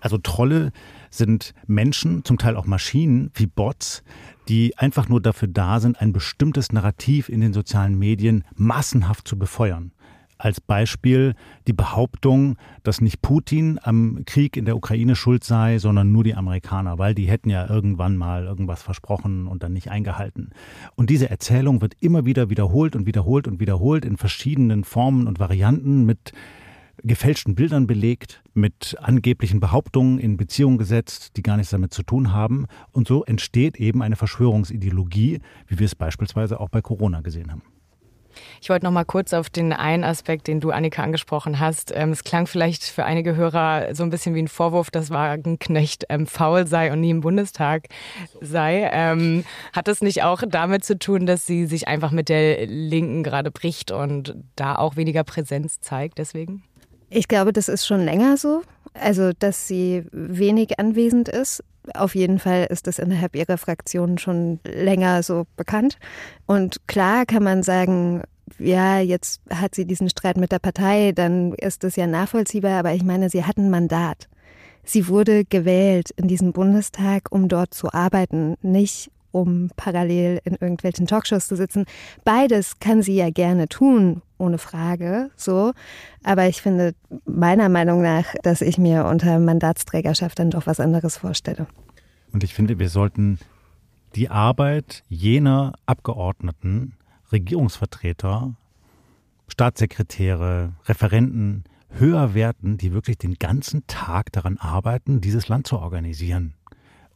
Also 0.00 0.18
Trolle 0.18 0.72
sind 1.10 1.54
Menschen, 1.66 2.24
zum 2.24 2.38
Teil 2.38 2.56
auch 2.56 2.66
Maschinen 2.66 3.30
wie 3.34 3.46
Bots, 3.46 4.02
die 4.48 4.76
einfach 4.78 5.08
nur 5.08 5.20
dafür 5.20 5.48
da 5.48 5.80
sind, 5.80 6.00
ein 6.00 6.12
bestimmtes 6.12 6.72
Narrativ 6.72 7.28
in 7.28 7.40
den 7.40 7.52
sozialen 7.52 7.98
Medien 7.98 8.44
massenhaft 8.54 9.28
zu 9.28 9.38
befeuern. 9.38 9.92
Als 10.40 10.60
Beispiel 10.60 11.34
die 11.66 11.72
Behauptung, 11.72 12.56
dass 12.84 13.00
nicht 13.00 13.22
Putin 13.22 13.80
am 13.82 14.22
Krieg 14.24 14.56
in 14.56 14.66
der 14.66 14.76
Ukraine 14.76 15.16
schuld 15.16 15.42
sei, 15.42 15.80
sondern 15.80 16.12
nur 16.12 16.22
die 16.22 16.36
Amerikaner, 16.36 16.96
weil 16.96 17.12
die 17.12 17.26
hätten 17.26 17.50
ja 17.50 17.68
irgendwann 17.68 18.16
mal 18.16 18.44
irgendwas 18.44 18.80
versprochen 18.80 19.48
und 19.48 19.64
dann 19.64 19.72
nicht 19.72 19.90
eingehalten. 19.90 20.50
Und 20.94 21.10
diese 21.10 21.28
Erzählung 21.28 21.80
wird 21.80 21.96
immer 21.98 22.24
wieder 22.24 22.50
wiederholt 22.50 22.94
und 22.94 23.04
wiederholt 23.04 23.48
und 23.48 23.58
wiederholt 23.58 24.04
in 24.04 24.16
verschiedenen 24.16 24.84
Formen 24.84 25.26
und 25.26 25.40
Varianten 25.40 26.06
mit 26.06 26.32
gefälschten 27.02 27.54
Bildern 27.54 27.86
belegt, 27.86 28.42
mit 28.54 28.96
angeblichen 29.00 29.60
Behauptungen 29.60 30.18
in 30.18 30.36
Beziehung 30.36 30.78
gesetzt, 30.78 31.36
die 31.36 31.42
gar 31.42 31.56
nichts 31.56 31.70
damit 31.70 31.92
zu 31.92 32.02
tun 32.02 32.32
haben. 32.32 32.66
Und 32.92 33.08
so 33.08 33.24
entsteht 33.24 33.76
eben 33.76 34.02
eine 34.02 34.16
Verschwörungsideologie, 34.16 35.40
wie 35.66 35.78
wir 35.78 35.86
es 35.86 35.94
beispielsweise 35.94 36.60
auch 36.60 36.68
bei 36.68 36.82
Corona 36.82 37.20
gesehen 37.20 37.50
haben. 37.52 37.62
Ich 38.60 38.70
wollte 38.70 38.84
noch 38.84 38.92
mal 38.92 39.04
kurz 39.04 39.32
auf 39.32 39.50
den 39.50 39.72
einen 39.72 40.04
Aspekt, 40.04 40.46
den 40.46 40.60
du, 40.60 40.70
Annika, 40.70 41.02
angesprochen 41.02 41.58
hast. 41.58 41.92
Ähm, 41.94 42.10
es 42.10 42.24
klang 42.24 42.46
vielleicht 42.46 42.84
für 42.84 43.04
einige 43.04 43.36
Hörer 43.36 43.94
so 43.94 44.02
ein 44.02 44.10
bisschen 44.10 44.34
wie 44.34 44.42
ein 44.42 44.48
Vorwurf, 44.48 44.90
dass 44.90 45.10
Wagenknecht 45.10 46.06
ähm, 46.08 46.26
faul 46.26 46.66
sei 46.66 46.92
und 46.92 47.00
nie 47.00 47.10
im 47.10 47.20
Bundestag 47.20 47.88
sei. 48.40 48.88
Ähm, 48.92 49.44
hat 49.72 49.88
das 49.88 50.02
nicht 50.02 50.22
auch 50.22 50.42
damit 50.48 50.84
zu 50.84 50.98
tun, 50.98 51.26
dass 51.26 51.46
sie 51.46 51.66
sich 51.66 51.88
einfach 51.88 52.10
mit 52.10 52.28
der 52.28 52.66
Linken 52.66 53.22
gerade 53.22 53.50
bricht 53.50 53.90
und 53.90 54.36
da 54.56 54.76
auch 54.76 54.96
weniger 54.96 55.24
Präsenz 55.24 55.80
zeigt 55.80 56.18
deswegen? 56.18 56.62
Ich 57.10 57.28
glaube, 57.28 57.52
das 57.52 57.68
ist 57.68 57.86
schon 57.86 58.04
länger 58.04 58.36
so. 58.36 58.62
Also, 58.94 59.32
dass 59.38 59.68
sie 59.68 60.04
wenig 60.12 60.78
anwesend 60.78 61.28
ist. 61.28 61.62
Auf 61.94 62.14
jeden 62.14 62.38
Fall 62.38 62.66
ist 62.68 62.86
das 62.86 62.98
innerhalb 62.98 63.34
ihrer 63.34 63.58
Fraktion 63.58 64.18
schon 64.18 64.60
länger 64.64 65.22
so 65.22 65.46
bekannt. 65.56 65.98
Und 66.46 66.86
klar 66.86 67.24
kann 67.24 67.42
man 67.42 67.62
sagen, 67.62 68.22
ja, 68.58 68.98
jetzt 69.00 69.40
hat 69.50 69.74
sie 69.74 69.86
diesen 69.86 70.10
Streit 70.10 70.36
mit 70.36 70.52
der 70.52 70.58
Partei, 70.58 71.12
dann 71.12 71.52
ist 71.54 71.84
das 71.84 71.96
ja 71.96 72.06
nachvollziehbar, 72.06 72.78
aber 72.80 72.92
ich 72.92 73.04
meine, 73.04 73.30
sie 73.30 73.44
hat 73.44 73.56
ein 73.56 73.70
Mandat. 73.70 74.28
Sie 74.84 75.08
wurde 75.08 75.44
gewählt 75.44 76.10
in 76.16 76.28
diesem 76.28 76.52
Bundestag, 76.52 77.28
um 77.30 77.48
dort 77.48 77.74
zu 77.74 77.92
arbeiten, 77.92 78.56
nicht 78.62 79.10
um 79.30 79.70
parallel 79.76 80.40
in 80.44 80.54
irgendwelchen 80.54 81.06
Talkshows 81.06 81.48
zu 81.48 81.56
sitzen. 81.56 81.84
Beides 82.24 82.78
kann 82.80 83.02
sie 83.02 83.14
ja 83.14 83.30
gerne 83.30 83.68
tun, 83.68 84.22
ohne 84.38 84.58
Frage, 84.58 85.30
so. 85.36 85.72
Aber 86.22 86.46
ich 86.48 86.62
finde 86.62 86.94
meiner 87.24 87.68
Meinung 87.68 88.02
nach, 88.02 88.34
dass 88.42 88.60
ich 88.60 88.78
mir 88.78 89.04
unter 89.06 89.38
Mandatsträgerschaft 89.38 90.38
dann 90.38 90.50
doch 90.50 90.66
was 90.66 90.80
anderes 90.80 91.16
vorstelle. 91.16 91.66
Und 92.32 92.44
ich 92.44 92.54
finde, 92.54 92.78
wir 92.78 92.88
sollten 92.88 93.38
die 94.14 94.30
Arbeit 94.30 95.04
jener 95.08 95.74
Abgeordneten, 95.86 96.94
Regierungsvertreter, 97.32 98.54
Staatssekretäre, 99.48 100.72
Referenten 100.86 101.64
höher 101.90 102.34
werten, 102.34 102.76
die 102.76 102.92
wirklich 102.92 103.18
den 103.18 103.34
ganzen 103.34 103.86
Tag 103.86 104.30
daran 104.32 104.58
arbeiten, 104.58 105.20
dieses 105.20 105.48
Land 105.48 105.66
zu 105.66 105.78
organisieren 105.78 106.54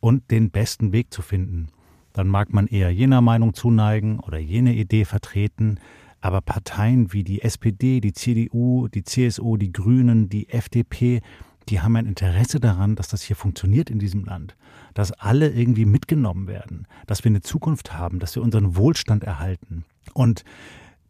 und 0.01 0.31
den 0.31 0.51
besten 0.51 0.93
Weg 0.93 1.13
zu 1.13 1.23
finden 1.23 1.69
dann 2.13 2.29
mag 2.29 2.53
man 2.53 2.67
eher 2.67 2.91
jener 2.91 3.21
Meinung 3.21 3.55
zuneigen 3.55 4.21
oder 4.21 4.39
jene 4.39 4.75
Idee 4.75 5.05
vertreten, 5.05 5.79
aber 6.21 6.41
Parteien 6.41 7.13
wie 7.13 7.25
die 7.25 7.43
SPD, 7.43 8.01
die 8.01 8.13
CDU, 8.13 8.89
die 8.89 9.03
CSU, 9.03 9.57
die 9.57 9.73
Grünen, 9.73 10.29
die 10.29 10.49
FDP, 10.49 11.21
die 11.69 11.81
haben 11.81 11.97
ein 11.97 12.07
Interesse 12.07 12.61
daran, 12.61 12.97
dass 12.97 13.09
das 13.09 13.23
hier 13.23 13.37
funktioniert 13.37 13.91
in 13.91 13.99
diesem 13.99 14.25
Land, 14.25 14.57
dass 14.95 15.13
alle 15.13 15.51
irgendwie 15.51 15.85
mitgenommen 15.85 16.47
werden, 16.47 16.87
dass 17.07 17.25
wir 17.25 17.31
eine 17.31 17.41
Zukunft 17.41 17.93
haben, 17.93 18.19
dass 18.19 18.35
wir 18.35 18.43
unseren 18.43 18.77
Wohlstand 18.77 19.25
erhalten. 19.25 19.85
Und 20.15 20.45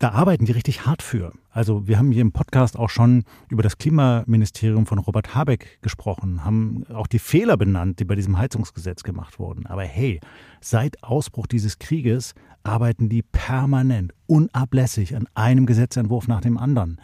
da 0.02 0.10
arbeiten 0.10 0.46
die 0.46 0.52
richtig 0.52 0.84
hart 0.84 1.00
für. 1.00 1.32
Also 1.52 1.86
wir 1.86 1.96
haben 1.96 2.10
hier 2.10 2.22
im 2.22 2.32
Podcast 2.32 2.76
auch 2.76 2.90
schon 2.90 3.22
über 3.48 3.62
das 3.62 3.78
Klimaministerium 3.78 4.84
von 4.84 4.98
Robert 4.98 5.36
Habeck 5.36 5.78
gesprochen, 5.80 6.44
haben 6.44 6.84
auch 6.92 7.06
die 7.06 7.20
Fehler 7.20 7.56
benannt, 7.56 8.00
die 8.00 8.04
bei 8.04 8.16
diesem 8.16 8.36
Heizungsgesetz 8.36 9.04
gemacht 9.04 9.38
wurden. 9.38 9.64
Aber 9.66 9.84
hey, 9.84 10.18
seit 10.60 11.04
Ausbruch 11.04 11.46
dieses 11.46 11.78
Krieges 11.78 12.34
arbeiten 12.64 13.08
die 13.08 13.22
permanent, 13.22 14.12
unablässig 14.26 15.14
an 15.14 15.28
einem 15.34 15.66
Gesetzentwurf 15.66 16.26
nach 16.26 16.40
dem 16.40 16.58
anderen. 16.58 17.00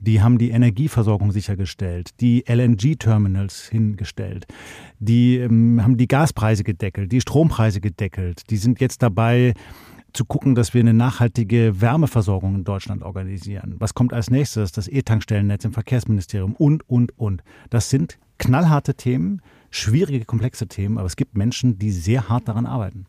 Die 0.00 0.22
haben 0.22 0.38
die 0.38 0.50
Energieversorgung 0.50 1.32
sichergestellt, 1.32 2.12
die 2.20 2.44
LNG-Terminals 2.48 3.68
hingestellt, 3.68 4.46
die 5.00 5.36
ähm, 5.36 5.82
haben 5.82 5.98
die 5.98 6.08
Gaspreise 6.08 6.64
gedeckelt, 6.64 7.12
die 7.12 7.20
Strompreise 7.20 7.82
gedeckelt. 7.82 8.48
Die 8.48 8.56
sind 8.56 8.80
jetzt 8.80 9.02
dabei, 9.02 9.52
zu 10.12 10.24
gucken, 10.24 10.54
dass 10.54 10.74
wir 10.74 10.80
eine 10.80 10.94
nachhaltige 10.94 11.80
Wärmeversorgung 11.80 12.54
in 12.54 12.64
Deutschland 12.64 13.02
organisieren. 13.02 13.76
Was 13.78 13.94
kommt 13.94 14.12
als 14.12 14.30
nächstes? 14.30 14.72
Das 14.72 14.88
E-Tankstellennetz 14.88 15.64
im 15.64 15.72
Verkehrsministerium 15.72 16.54
und, 16.56 16.88
und, 16.88 17.18
und. 17.18 17.42
Das 17.70 17.90
sind 17.90 18.18
knallharte 18.38 18.94
Themen, 18.94 19.42
schwierige, 19.70 20.24
komplexe 20.24 20.66
Themen, 20.66 20.98
aber 20.98 21.06
es 21.06 21.16
gibt 21.16 21.36
Menschen, 21.36 21.78
die 21.78 21.90
sehr 21.90 22.28
hart 22.28 22.48
daran 22.48 22.66
arbeiten. 22.66 23.06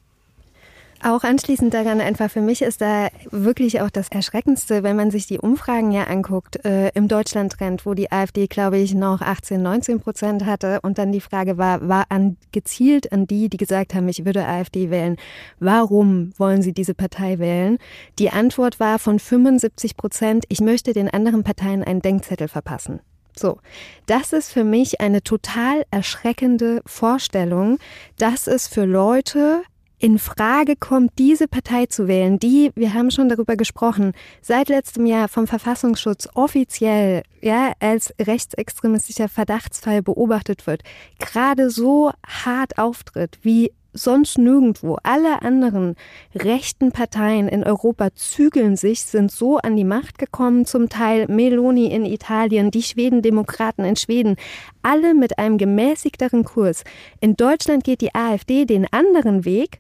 Auch 1.02 1.24
anschließend 1.24 1.74
daran 1.74 2.02
einfach 2.02 2.30
für 2.30 2.42
mich 2.42 2.62
ist 2.62 2.82
da 2.82 3.08
wirklich 3.32 3.80
auch 3.80 3.90
das 3.90 4.10
Erschreckendste, 4.10 4.84
wenn 4.84 4.98
man 4.98 5.12
sich 5.12 5.28
die 5.28 5.40
Umfragen 5.40 5.92
ja 5.92 6.04
anguckt, 6.04 6.66
äh, 6.66 6.90
im 6.90 7.08
Deutschland-Trend, 7.08 7.86
wo 7.86 7.94
die 7.94 8.12
AfD, 8.12 8.48
glaube 8.48 8.80
ich, 8.80 8.94
noch 8.94 9.22
18, 9.22 9.62
19 9.62 10.02
Prozent 10.02 10.46
hatte 10.46 10.82
und 10.82 10.98
dann 10.98 11.14
die 11.14 11.22
Frage 11.22 11.58
war, 11.58 11.88
war 11.88 12.08
an, 12.10 12.36
gezielt 12.52 13.14
an 13.14 13.28
die, 13.28 13.48
die 13.48 13.56
gesagt 13.56 13.96
haben, 13.96 14.10
ich 14.10 14.26
würde 14.26 14.46
AfD 14.46 14.90
wählen. 14.90 15.16
Warum 15.60 16.34
wollen 16.38 16.62
sie 16.62 16.74
diese 16.74 16.94
Partei 16.94 17.40
wählen? 17.40 17.78
Die 18.20 18.30
Antwort 18.30 18.82
war 18.82 19.00
von 19.00 19.20
75 19.20 19.96
Prozent, 19.96 20.44
ich 20.50 20.60
möchte 20.60 20.92
den 20.92 21.10
anderen 21.10 21.44
Parteien 21.44 21.82
einen 21.82 22.02
Denkzettel 22.02 22.50
verpassen. 22.50 23.00
So, 23.38 23.60
das 24.06 24.34
ist 24.34 24.52
für 24.52 24.66
mich 24.66 25.00
eine 25.00 25.24
total 25.24 25.86
erschreckende 25.92 26.82
Vorstellung, 26.86 27.78
dass 28.18 28.48
es 28.48 28.68
für 28.68 28.84
Leute 28.84 29.62
in 30.00 30.18
Frage 30.18 30.76
kommt, 30.78 31.12
diese 31.20 31.48
Partei 31.48 31.86
zu 31.86 32.08
wählen, 32.08 32.40
die, 32.40 32.72
wir 32.76 32.94
haben 32.94 33.12
schon 33.12 33.28
darüber 33.28 33.58
gesprochen, 33.58 34.14
seit 34.42 34.70
letztem 34.70 35.06
Jahr 35.06 35.28
vom 35.28 35.46
Verfassungsschutz 35.46 36.30
offiziell 36.34 37.24
ja, 37.42 37.74
als 37.80 38.14
rechtsextremistischer 38.20 39.28
Verdachtsfall 39.28 40.02
beobachtet 40.02 40.68
wird, 40.68 40.84
gerade 41.20 41.70
so 41.70 42.12
hart 42.26 42.78
auftritt 42.78 43.40
wie 43.42 43.72
sonst 43.92 44.38
nirgendwo. 44.38 44.98
Alle 45.04 45.42
anderen 45.42 45.96
rechten 46.36 46.92
Parteien 46.92 47.48
in 47.48 47.64
Europa 47.64 48.14
zügeln 48.14 48.76
sich, 48.78 49.02
sind 49.02 49.32
so 49.32 49.58
an 49.58 49.76
die 49.76 49.84
Macht 49.84 50.18
gekommen, 50.18 50.66
zum 50.66 50.90
Teil 50.90 51.26
Meloni 51.28 51.88
in 51.88 52.06
Italien, 52.06 52.72
die 52.72 52.84
Schwedendemokraten 52.84 53.84
in 53.86 53.96
Schweden, 53.96 54.36
alle 54.82 55.14
mit 55.14 55.40
einem 55.40 55.58
gemäßigteren 55.58 56.44
Kurs. 56.44 56.84
In 57.20 57.36
Deutschland 57.36 57.84
geht 57.84 58.02
die 58.02 58.16
AfD 58.16 58.66
den 58.66 58.86
anderen 58.92 59.44
Weg 59.44 59.80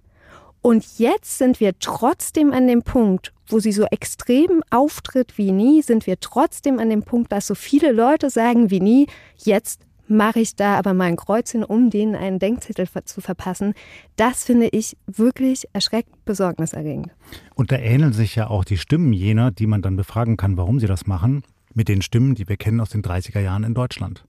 und 0.61 0.99
jetzt 0.99 1.37
sind 1.37 1.59
wir 1.59 1.77
trotzdem 1.79 2.51
an 2.51 2.67
dem 2.67 2.83
Punkt, 2.83 3.33
wo 3.47 3.59
sie 3.59 3.71
so 3.71 3.85
extrem 3.85 4.61
auftritt 4.69 5.37
wie 5.37 5.51
nie, 5.51 5.81
sind 5.81 6.05
wir 6.05 6.19
trotzdem 6.19 6.79
an 6.79 6.89
dem 6.89 7.03
Punkt, 7.03 7.31
dass 7.31 7.47
so 7.47 7.55
viele 7.55 7.91
Leute 7.91 8.29
sagen 8.29 8.69
wie 8.69 8.81
nie, 8.81 9.07
jetzt 9.37 9.81
mache 10.09 10.39
ich 10.39 10.55
da 10.55 10.77
aber 10.77 10.93
mal 10.93 11.05
ein 11.05 11.15
Kreuzchen, 11.15 11.63
um 11.63 11.89
denen 11.89 12.15
einen 12.15 12.39
Denkzettel 12.39 12.87
zu 13.05 13.21
verpassen. 13.21 13.73
Das 14.15 14.43
finde 14.43 14.67
ich 14.67 14.97
wirklich 15.07 15.65
erschreckend 15.71 16.25
besorgniserregend. 16.25 17.11
Und 17.53 17.71
da 17.71 17.77
ähneln 17.77 18.13
sich 18.13 18.35
ja 18.35 18.49
auch 18.49 18.65
die 18.65 18.77
Stimmen 18.77 19.13
jener, 19.13 19.51
die 19.51 19.67
man 19.67 19.81
dann 19.81 19.95
befragen 19.95 20.35
kann, 20.35 20.57
warum 20.57 20.79
sie 20.79 20.87
das 20.87 21.05
machen, 21.05 21.43
mit 21.73 21.87
den 21.87 22.01
Stimmen, 22.01 22.35
die 22.35 22.49
wir 22.49 22.57
kennen 22.57 22.81
aus 22.81 22.89
den 22.89 23.03
30er 23.03 23.39
Jahren 23.39 23.63
in 23.63 23.75
Deutschland. 23.75 24.25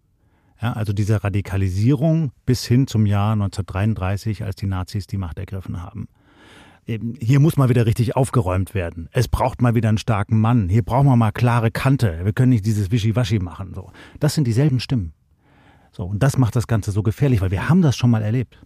Ja, 0.60 0.74
also 0.74 0.92
diese 0.92 1.24
Radikalisierung 1.24 2.32
bis 2.44 2.66
hin 2.66 2.86
zum 2.86 3.06
Jahr 3.06 3.32
1933, 3.32 4.44
als 4.44 4.56
die 4.56 4.66
Nazis 4.66 5.06
die 5.06 5.16
Macht 5.16 5.38
ergriffen 5.38 5.82
haben 5.82 6.06
hier 7.20 7.40
muss 7.40 7.57
mal 7.57 7.68
wieder 7.68 7.87
richtig 7.87 8.16
aufgeräumt 8.16 8.74
werden. 8.74 9.09
Es 9.12 9.29
braucht 9.29 9.62
mal 9.62 9.74
wieder 9.74 9.88
einen 9.88 9.98
starken 9.98 10.40
Mann. 10.40 10.68
Hier 10.68 10.83
brauchen 10.83 11.07
wir 11.07 11.16
mal 11.16 11.31
klare 11.31 11.70
Kante. 11.70 12.20
Wir 12.24 12.33
können 12.33 12.50
nicht 12.50 12.66
dieses 12.66 12.90
Wischiwaschi 12.90 13.38
machen. 13.38 13.72
So. 13.74 13.92
Das 14.18 14.35
sind 14.35 14.46
dieselben 14.46 14.81
Stimmen. 14.81 15.12
So, 15.92 16.05
und 16.05 16.22
das 16.22 16.38
macht 16.38 16.57
das 16.57 16.66
Ganze 16.66 16.92
so 16.92 17.03
gefährlich, 17.03 17.40
weil 17.40 17.50
wir 17.50 17.68
haben 17.68 17.83
das 17.83 17.96
schon 17.96 18.11
mal 18.11 18.22
erlebt. 18.22 18.59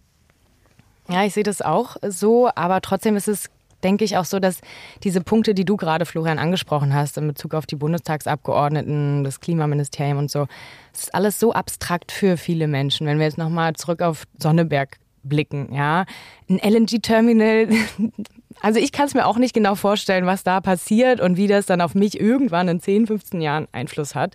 Ja, 1.09 1.23
ich 1.23 1.33
sehe 1.33 1.43
das 1.43 1.61
auch 1.61 1.97
so, 2.07 2.49
aber 2.55 2.81
trotzdem 2.81 3.15
ist 3.15 3.27
es, 3.27 3.49
denke 3.83 4.03
ich, 4.03 4.17
auch 4.17 4.25
so, 4.25 4.39
dass 4.39 4.61
diese 5.03 5.21
Punkte, 5.21 5.53
die 5.53 5.65
du 5.65 5.75
gerade, 5.75 6.05
Florian, 6.05 6.39
angesprochen 6.39 6.93
hast, 6.93 7.17
in 7.17 7.27
Bezug 7.27 7.53
auf 7.53 7.65
die 7.65 7.75
Bundestagsabgeordneten, 7.75 9.23
das 9.23 9.39
Klimaministerium 9.39 10.17
und 10.17 10.31
so, 10.31 10.47
das 10.91 11.03
ist 11.03 11.15
alles 11.15 11.39
so 11.39 11.53
abstrakt 11.53 12.11
für 12.11 12.37
viele 12.37 12.67
Menschen. 12.67 13.05
Wenn 13.05 13.19
wir 13.19 13.25
jetzt 13.25 13.37
nochmal 13.37 13.73
zurück 13.73 14.01
auf 14.01 14.25
Sonneberg 14.39 14.97
blicken. 15.27 15.73
Ja, 15.73 16.05
ein 16.49 16.59
LNG-Terminal. 16.59 17.67
Also 18.61 18.79
ich 18.79 18.93
kann 18.93 19.05
es 19.05 19.13
mir 19.13 19.27
auch 19.27 19.37
nicht 19.37 19.53
genau 19.53 19.75
vorstellen, 19.75 20.25
was 20.25 20.45
da 20.45 20.61
passiert 20.61 21.19
und 21.19 21.35
wie 21.35 21.47
das 21.47 21.65
dann 21.65 21.81
auf 21.81 21.93
mich 21.93 22.19
irgendwann 22.19 22.69
in 22.69 22.79
10, 22.79 23.05
15 23.05 23.41
Jahren 23.41 23.67
Einfluss 23.73 24.15
hat. 24.15 24.33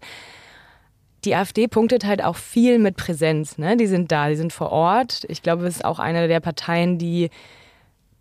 Die 1.24 1.34
AfD 1.34 1.68
punktet 1.68 2.04
halt 2.04 2.22
auch 2.22 2.36
viel 2.36 2.78
mit 2.78 2.96
Präsenz. 2.96 3.56
Ne? 3.56 3.78
Die 3.78 3.86
sind 3.86 4.12
da, 4.12 4.28
die 4.28 4.36
sind 4.36 4.52
vor 4.52 4.72
Ort. 4.72 5.24
Ich 5.28 5.42
glaube, 5.42 5.66
es 5.66 5.76
ist 5.76 5.84
auch 5.86 5.98
eine 5.98 6.28
der 6.28 6.40
Parteien, 6.40 6.98
die 6.98 7.30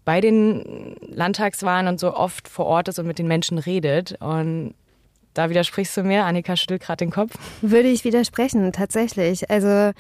bei 0.06 0.22
den 0.22 0.96
Landtagswahlen 1.02 1.88
und 1.88 2.00
so 2.00 2.16
oft 2.16 2.48
vor 2.48 2.66
Ort 2.66 2.88
ist 2.88 2.98
und 2.98 3.06
mit 3.06 3.20
den 3.20 3.28
Menschen 3.28 3.58
redet. 3.58 4.16
Und 4.22 4.74
da 5.34 5.50
widersprichst 5.50 5.96
du 5.96 6.04
mir. 6.04 6.26
Annika 6.26 6.56
schüttelt 6.56 6.82
gerade 6.82 7.06
den 7.06 7.12
Kopf. 7.12 7.34
Würde 7.62 7.90
ich 7.90 8.04
widersprechen, 8.04 8.72
tatsächlich. 8.72 9.50
Also 9.50 9.92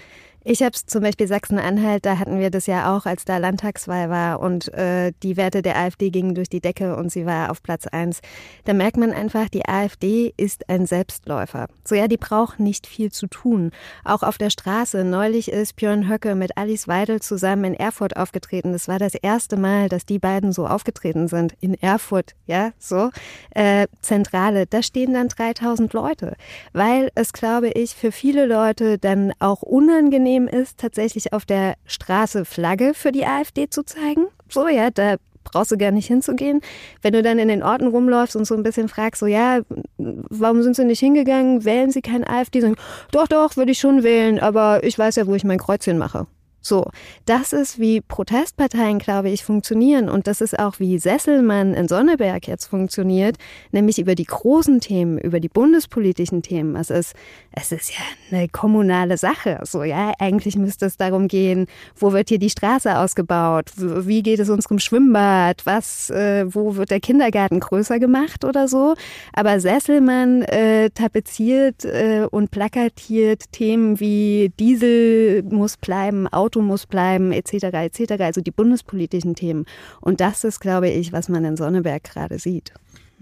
Ich 0.45 0.63
habe 0.63 0.71
zum 0.71 1.01
Beispiel 1.01 1.27
Sachsen-Anhalt, 1.27 2.05
da 2.05 2.17
hatten 2.17 2.39
wir 2.39 2.49
das 2.49 2.65
ja 2.65 2.95
auch, 2.95 3.05
als 3.05 3.25
da 3.25 3.37
Landtagswahl 3.37 4.09
war 4.09 4.39
und 4.39 4.73
äh, 4.73 5.11
die 5.21 5.35
Werte 5.35 5.61
der 5.61 5.77
AfD 5.77 6.11
gingen 6.11 6.33
durch 6.33 6.47
die 6.47 6.61
Decke 6.61 6.95
und 6.95 7.11
sie 7.11 7.25
war 7.25 7.51
auf 7.51 7.61
Platz 7.61 7.87
eins. 7.87 8.21
Da 8.63 8.73
merkt 8.73 8.95
man 8.95 9.11
einfach, 9.11 9.49
die 9.49 9.67
AfD 9.67 10.33
ist 10.37 10.69
ein 10.69 10.85
Selbstläufer. 10.85 11.67
So 11.83 11.93
ja, 11.93 12.07
die 12.07 12.15
braucht 12.15 12.61
nicht 12.61 12.87
viel 12.87 13.11
zu 13.11 13.27
tun. 13.27 13.71
Auch 14.05 14.23
auf 14.23 14.37
der 14.37 14.49
Straße. 14.49 15.03
Neulich 15.03 15.51
ist 15.51 15.75
Björn 15.75 16.07
Höcke 16.07 16.35
mit 16.35 16.57
Alice 16.57 16.87
Weidel 16.87 17.21
zusammen 17.21 17.65
in 17.65 17.73
Erfurt 17.73 18.15
aufgetreten. 18.15 18.71
Das 18.71 18.87
war 18.87 18.97
das 18.97 19.15
erste 19.15 19.57
Mal, 19.57 19.89
dass 19.89 20.05
die 20.05 20.19
beiden 20.19 20.53
so 20.53 20.67
aufgetreten 20.67 21.27
sind. 21.27 21.53
In 21.59 21.73
Erfurt, 21.73 22.35
ja, 22.45 22.71
so. 22.79 23.09
Äh, 23.51 23.87
Zentrale, 24.01 24.67
da 24.67 24.81
stehen 24.83 25.13
dann 25.13 25.27
3000 25.27 25.91
Leute. 25.91 26.37
Weil 26.71 27.11
es, 27.15 27.33
glaube 27.33 27.67
ich, 27.71 27.93
für 27.93 28.13
viele 28.13 28.45
Leute 28.45 28.97
dann 28.97 29.33
auch 29.39 29.63
unangenehm 29.63 30.28
unangenehm 30.29 30.47
ist, 30.47 30.77
tatsächlich 30.77 31.33
auf 31.33 31.45
der 31.45 31.75
Straße 31.85 32.45
Flagge 32.45 32.93
für 32.93 33.11
die 33.11 33.25
AfD 33.25 33.69
zu 33.69 33.83
zeigen. 33.83 34.27
So, 34.49 34.67
ja, 34.67 34.89
da 34.91 35.15
brauchst 35.43 35.71
du 35.71 35.77
gar 35.77 35.91
nicht 35.91 36.07
hinzugehen. 36.07 36.61
Wenn 37.01 37.13
du 37.13 37.23
dann 37.23 37.39
in 37.39 37.47
den 37.47 37.63
Orten 37.63 37.87
rumläufst 37.87 38.35
und 38.35 38.45
so 38.45 38.55
ein 38.55 38.63
bisschen 38.63 38.87
fragst, 38.87 39.19
so 39.19 39.25
ja, 39.25 39.61
warum 39.97 40.61
sind 40.61 40.75
sie 40.75 40.85
nicht 40.85 40.99
hingegangen? 40.99 41.65
Wählen 41.65 41.91
sie 41.91 42.01
kein 42.01 42.27
AfD? 42.27 42.61
Sagen, 42.61 42.75
doch, 43.11 43.27
doch, 43.27 43.57
würde 43.57 43.71
ich 43.71 43.79
schon 43.79 44.03
wählen, 44.03 44.39
aber 44.39 44.83
ich 44.83 44.97
weiß 44.97 45.15
ja, 45.15 45.27
wo 45.27 45.35
ich 45.35 45.43
mein 45.43 45.59
Kreuzchen 45.59 45.97
mache. 45.97 46.27
So, 46.61 46.89
das 47.25 47.53
ist 47.53 47.79
wie 47.79 48.01
Protestparteien, 48.01 48.99
glaube 48.99 49.29
ich, 49.29 49.45
funktionieren 49.45 50.09
und 50.09 50.27
das 50.27 50.41
ist 50.41 50.59
auch 50.59 50.77
wie 50.79 50.99
Sesselmann 50.99 51.73
in 51.73 51.87
Sonneberg 51.87 52.47
jetzt 52.49 52.65
funktioniert, 52.65 53.37
nämlich 53.71 53.97
über 53.97 54.13
die 54.13 54.25
großen 54.25 54.81
Themen, 54.81 55.17
über 55.17 55.39
die 55.39 55.47
bundespolitischen 55.47 56.41
Themen. 56.41 56.75
Es 56.75 56.89
ist, 56.89 57.15
es 57.59 57.71
ist 57.71 57.91
ja 57.91 58.03
eine 58.31 58.47
kommunale 58.47 59.17
Sache. 59.17 59.59
So, 59.63 59.83
ja, 59.83 60.13
eigentlich 60.19 60.55
müsste 60.55 60.85
es 60.85 60.97
darum 60.97 61.27
gehen, 61.27 61.67
wo 61.95 62.13
wird 62.13 62.29
hier 62.29 62.39
die 62.39 62.49
Straße 62.49 62.97
ausgebaut? 62.97 63.71
Wie 63.75 64.23
geht 64.23 64.39
es 64.39 64.49
unserem 64.49 64.79
Schwimmbad? 64.79 65.65
Was, 65.65 66.09
äh, 66.09 66.45
wo 66.47 66.75
wird 66.75 66.91
der 66.91 66.99
Kindergarten 66.99 67.59
größer 67.59 67.99
gemacht 67.99 68.45
oder 68.45 68.67
so? 68.67 68.95
Aber 69.33 69.59
Sesselmann 69.59 70.43
äh, 70.43 70.89
tapeziert 70.91 71.85
äh, 71.85 72.25
und 72.29 72.51
plakatiert 72.51 73.51
Themen 73.51 73.99
wie 73.99 74.51
Diesel 74.59 75.43
muss 75.43 75.77
bleiben, 75.77 76.27
Auto 76.27 76.61
muss 76.61 76.85
bleiben, 76.85 77.31
etc., 77.31 77.65
etc., 77.65 78.13
also 78.19 78.41
die 78.41 78.51
bundespolitischen 78.51 79.35
Themen. 79.35 79.65
Und 80.01 80.21
das 80.21 80.43
ist, 80.43 80.59
glaube 80.59 80.89
ich, 80.89 81.11
was 81.11 81.29
man 81.29 81.43
in 81.45 81.57
Sonneberg 81.57 82.03
gerade 82.03 82.39
sieht. 82.39 82.73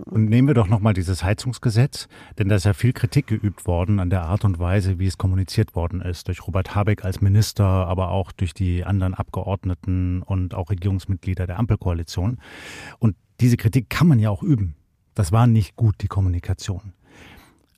Und 0.06 0.26
nehmen 0.26 0.48
wir 0.48 0.54
doch 0.54 0.68
nochmal 0.68 0.94
dieses 0.94 1.24
Heizungsgesetz, 1.24 2.08
denn 2.38 2.50
da 2.50 2.56
ist 2.56 2.66
ja 2.66 2.74
viel 2.74 2.94
Kritik 2.94 3.28
geübt 3.28 3.66
worden 3.66 4.00
an 4.00 4.10
der 4.10 4.24
Art 4.24 4.46
und 4.46 4.60
Weise, 4.60 5.00
wie 5.00 5.08
es 5.08 5.18
kommuniziert 5.18 5.76
worden 5.76 6.02
ist. 6.02 6.28
Durch 6.28 6.46
Robert 6.46 6.76
Habeck 6.76 7.04
als 7.04 7.22
Minister, 7.22 7.66
aber 7.66 8.12
auch 8.12 8.32
durch 8.32 8.54
die 8.54 8.86
anderen 8.86 9.14
Abgeordneten 9.14 10.22
und 10.22 10.54
auch 10.54 10.70
Regierungsmitglieder 10.70 11.48
der 11.48 11.58
Ampelkoalition. 11.58 12.38
Und 13.00 13.16
diese 13.42 13.58
Kritik 13.58 13.90
kann 13.90 14.08
man 14.08 14.20
ja 14.20 14.30
auch 14.30 14.44
üben. 14.44 14.76
Das 15.16 15.32
war 15.32 15.48
nicht 15.48 15.76
gut, 15.76 15.96
die 16.02 16.08
Kommunikation. 16.08 16.94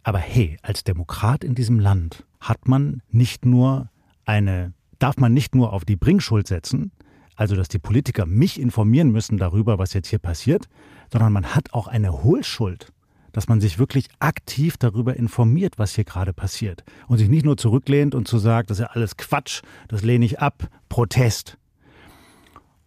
Aber 0.04 0.20
hey, 0.20 0.58
als 0.62 0.84
Demokrat 0.84 1.44
in 1.44 1.56
diesem 1.56 1.80
Land 1.80 2.26
hat 2.40 2.68
man 2.68 3.02
nicht 3.10 3.46
nur 3.46 3.90
eine 4.26 4.74
darf 5.00 5.18
man 5.18 5.34
nicht 5.34 5.56
nur 5.56 5.74
auf 5.74 5.86
die 5.86 5.96
Bringschuld 5.96 6.48
setzen, 6.48 6.92
also 7.36 7.56
dass 7.56 7.70
die 7.70 7.80
Politiker 7.80 8.26
mich 8.26 8.60
informieren 8.60 9.12
müssen 9.12 9.38
darüber, 9.38 9.80
was 9.80 9.94
jetzt 9.94 10.10
hier 10.10 10.20
passiert, 10.20 10.68
sondern 11.12 11.34
man 11.34 11.56
hat 11.56 11.74
auch 11.74 11.88
eine 11.88 12.24
Hohlschuld, 12.24 12.92
dass 13.32 13.48
man 13.48 13.62
sich 13.62 13.80
wirklich 13.80 14.08
aktiv 14.20 14.78
darüber 14.78 15.16
informiert, 15.16 15.78
was 15.78 15.96
hier 15.96 16.04
gerade 16.04 16.34
passiert 16.34 16.84
und 17.08 17.18
sich 17.18 17.30
nicht 17.30 17.46
nur 17.46 17.58
zurücklehnt 17.58 18.16
und 18.16 18.28
zu 18.28 18.38
sagt, 18.38 18.70
das 18.70 18.80
ist 18.80 18.86
ja 18.86 18.92
alles 18.94 19.18
Quatsch, 19.18 19.62
das 19.88 20.02
lehne 20.02 20.26
ich 20.26 20.40
ab, 20.40 20.68
Protest. 20.90 21.58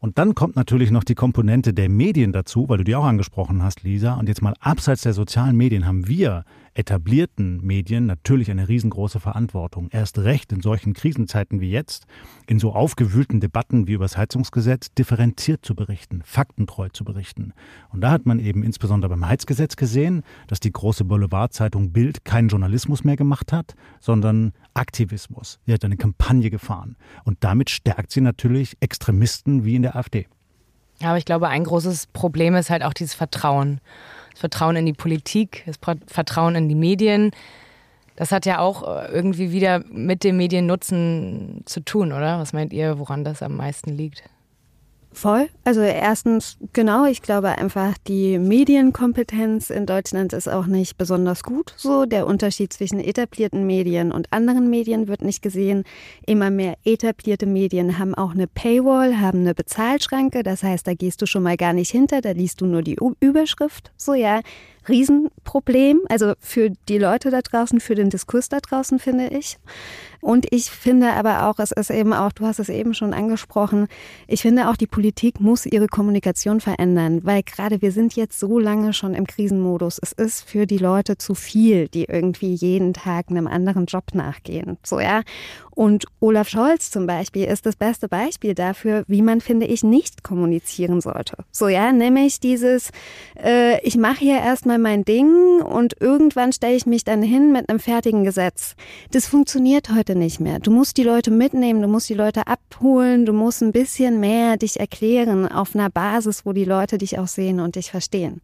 Und 0.02 0.18
dann 0.18 0.34
kommt 0.34 0.56
natürlich 0.56 0.90
noch 0.90 1.04
die 1.04 1.14
Komponente 1.14 1.72
der 1.72 1.88
Medien 1.88 2.32
dazu, 2.32 2.68
weil 2.68 2.78
du 2.78 2.84
die 2.84 2.96
auch 2.96 3.04
angesprochen 3.04 3.62
hast, 3.62 3.84
Lisa. 3.84 4.14
Und 4.14 4.28
jetzt 4.28 4.42
mal 4.42 4.54
abseits 4.58 5.02
der 5.02 5.12
sozialen 5.12 5.56
Medien 5.56 5.86
haben 5.86 6.08
wir 6.08 6.44
etablierten 6.74 7.60
Medien 7.64 8.06
natürlich 8.06 8.50
eine 8.50 8.68
riesengroße 8.68 9.20
Verantwortung. 9.20 9.88
Erst 9.90 10.18
recht 10.18 10.52
in 10.52 10.60
solchen 10.60 10.94
Krisenzeiten 10.94 11.60
wie 11.60 11.70
jetzt, 11.70 12.06
in 12.46 12.58
so 12.58 12.72
aufgewühlten 12.72 13.40
Debatten 13.40 13.86
wie 13.86 13.92
über 13.92 14.04
das 14.04 14.16
Heizungsgesetz, 14.16 14.92
differenziert 14.94 15.64
zu 15.64 15.74
berichten, 15.74 16.22
faktentreu 16.24 16.88
zu 16.88 17.04
berichten. 17.04 17.52
Und 17.90 18.00
da 18.00 18.10
hat 18.10 18.26
man 18.26 18.38
eben 18.38 18.62
insbesondere 18.62 19.10
beim 19.10 19.26
Heizgesetz 19.26 19.76
gesehen, 19.76 20.22
dass 20.46 20.60
die 20.60 20.72
große 20.72 21.04
Boulevardzeitung 21.04 21.92
Bild 21.92 22.24
keinen 22.24 22.48
Journalismus 22.48 23.04
mehr 23.04 23.16
gemacht 23.16 23.52
hat, 23.52 23.74
sondern 24.00 24.52
Aktivismus. 24.74 25.60
Sie 25.66 25.72
hat 25.72 25.84
eine 25.84 25.96
Kampagne 25.96 26.50
gefahren. 26.50 26.96
Und 27.24 27.38
damit 27.44 27.70
stärkt 27.70 28.10
sie 28.10 28.20
natürlich 28.20 28.76
Extremisten 28.80 29.64
wie 29.64 29.76
in 29.76 29.82
der 29.82 29.96
AfD. 29.96 30.26
Aber 31.02 31.18
ich 31.18 31.24
glaube, 31.24 31.48
ein 31.48 31.64
großes 31.64 32.06
Problem 32.08 32.54
ist 32.54 32.70
halt 32.70 32.82
auch 32.82 32.92
dieses 32.92 33.14
Vertrauen 33.14 33.80
das 34.32 34.40
Vertrauen 34.40 34.76
in 34.76 34.86
die 34.86 34.92
Politik, 34.92 35.64
das 35.66 35.78
Vertrauen 36.06 36.54
in 36.54 36.68
die 36.68 36.74
Medien. 36.74 37.30
Das 38.16 38.32
hat 38.32 38.44
ja 38.46 38.58
auch 38.58 38.82
äh, 38.82 39.10
irgendwie 39.10 39.52
wieder 39.52 39.82
mit 39.90 40.24
dem 40.24 40.36
Mediennutzen 40.36 41.62
zu 41.64 41.80
tun, 41.80 42.12
oder? 42.12 42.38
Was 42.38 42.52
meint 42.52 42.72
ihr, 42.72 42.98
woran 42.98 43.24
das 43.24 43.42
am 43.42 43.56
meisten 43.56 43.90
liegt? 43.96 44.22
Voll. 45.12 45.48
Also 45.64 45.80
erstens, 45.80 46.56
genau, 46.72 47.04
ich 47.04 47.22
glaube 47.22 47.50
einfach, 47.50 47.96
die 48.08 48.38
Medienkompetenz 48.38 49.70
in 49.70 49.86
Deutschland 49.86 50.32
ist 50.32 50.48
auch 50.48 50.66
nicht 50.66 50.96
besonders 50.96 51.42
gut. 51.42 51.74
So, 51.76 52.06
der 52.06 52.26
Unterschied 52.26 52.72
zwischen 52.72 52.98
etablierten 52.98 53.66
Medien 53.66 54.10
und 54.10 54.32
anderen 54.32 54.70
Medien 54.70 55.08
wird 55.08 55.22
nicht 55.22 55.42
gesehen. 55.42 55.84
Immer 56.26 56.50
mehr 56.50 56.76
etablierte 56.84 57.46
Medien 57.46 57.98
haben 57.98 58.14
auch 58.14 58.32
eine 58.32 58.46
Paywall, 58.46 59.20
haben 59.20 59.40
eine 59.40 59.54
Bezahlschranke. 59.54 60.42
Das 60.42 60.62
heißt, 60.62 60.86
da 60.86 60.94
gehst 60.94 61.20
du 61.20 61.26
schon 61.26 61.42
mal 61.42 61.56
gar 61.56 61.74
nicht 61.74 61.90
hinter, 61.90 62.20
da 62.20 62.30
liest 62.30 62.60
du 62.60 62.66
nur 62.66 62.82
die 62.82 62.96
Überschrift. 63.20 63.92
So, 63.96 64.14
ja. 64.14 64.40
Riesenproblem, 64.88 66.00
also 66.08 66.32
für 66.40 66.70
die 66.88 66.98
Leute 66.98 67.30
da 67.30 67.40
draußen, 67.40 67.78
für 67.78 67.94
den 67.94 68.10
Diskurs 68.10 68.48
da 68.48 68.58
draußen, 68.58 68.98
finde 68.98 69.28
ich. 69.28 69.58
Und 70.22 70.46
ich 70.50 70.70
finde 70.70 71.14
aber 71.14 71.48
auch, 71.48 71.58
es 71.58 71.72
ist 71.72 71.90
eben 71.90 72.12
auch, 72.12 72.30
du 72.30 72.46
hast 72.46 72.60
es 72.60 72.68
eben 72.68 72.94
schon 72.94 73.12
angesprochen, 73.12 73.88
ich 74.28 74.40
finde 74.40 74.70
auch, 74.70 74.76
die 74.76 74.86
Politik 74.86 75.40
muss 75.40 75.66
ihre 75.66 75.88
Kommunikation 75.88 76.60
verändern, 76.60 77.24
weil 77.24 77.42
gerade 77.42 77.82
wir 77.82 77.90
sind 77.90 78.14
jetzt 78.14 78.38
so 78.38 78.60
lange 78.60 78.92
schon 78.92 79.14
im 79.14 79.26
Krisenmodus. 79.26 79.98
Es 80.00 80.12
ist 80.12 80.48
für 80.48 80.66
die 80.66 80.78
Leute 80.78 81.18
zu 81.18 81.34
viel, 81.34 81.88
die 81.88 82.04
irgendwie 82.04 82.54
jeden 82.54 82.94
Tag 82.94 83.30
einem 83.30 83.48
anderen 83.48 83.86
Job 83.86 84.14
nachgehen. 84.14 84.78
So, 84.84 85.00
ja. 85.00 85.22
Und 85.74 86.04
Olaf 86.20 86.48
Scholz 86.48 86.90
zum 86.90 87.06
Beispiel 87.06 87.46
ist 87.46 87.64
das 87.64 87.76
beste 87.76 88.06
Beispiel 88.06 88.54
dafür, 88.54 89.04
wie 89.08 89.22
man, 89.22 89.40
finde 89.40 89.66
ich, 89.66 89.82
nicht 89.82 90.22
kommunizieren 90.22 91.00
sollte. 91.00 91.38
So, 91.50 91.66
ja, 91.66 91.92
nämlich 91.92 92.40
dieses, 92.40 92.90
äh, 93.42 93.80
ich 93.80 93.96
mache 93.96 94.18
hier 94.18 94.38
erstmal 94.38 94.78
mein 94.78 95.04
Ding 95.04 95.62
und 95.62 95.96
irgendwann 95.98 96.52
stelle 96.52 96.76
ich 96.76 96.84
mich 96.84 97.04
dann 97.04 97.22
hin 97.22 97.52
mit 97.52 97.70
einem 97.70 97.80
fertigen 97.80 98.22
Gesetz. 98.22 98.76
Das 99.12 99.26
funktioniert 99.26 99.88
heute 99.94 100.11
heute 100.12 100.18
nicht 100.18 100.40
mehr. 100.40 100.58
Du 100.58 100.70
musst 100.70 100.98
die 100.98 101.04
Leute 101.04 101.30
mitnehmen, 101.30 101.80
du 101.80 101.88
musst 101.88 102.08
die 102.08 102.14
Leute 102.14 102.46
abholen, 102.46 103.24
du 103.24 103.32
musst 103.32 103.62
ein 103.62 103.72
bisschen 103.72 104.20
mehr 104.20 104.56
dich 104.56 104.78
erklären 104.78 105.50
auf 105.50 105.74
einer 105.74 105.88
Basis, 105.88 106.44
wo 106.44 106.52
die 106.52 106.64
Leute 106.64 106.98
dich 106.98 107.18
auch 107.18 107.28
sehen 107.28 107.60
und 107.60 107.76
dich 107.76 107.90
verstehen. 107.90 108.40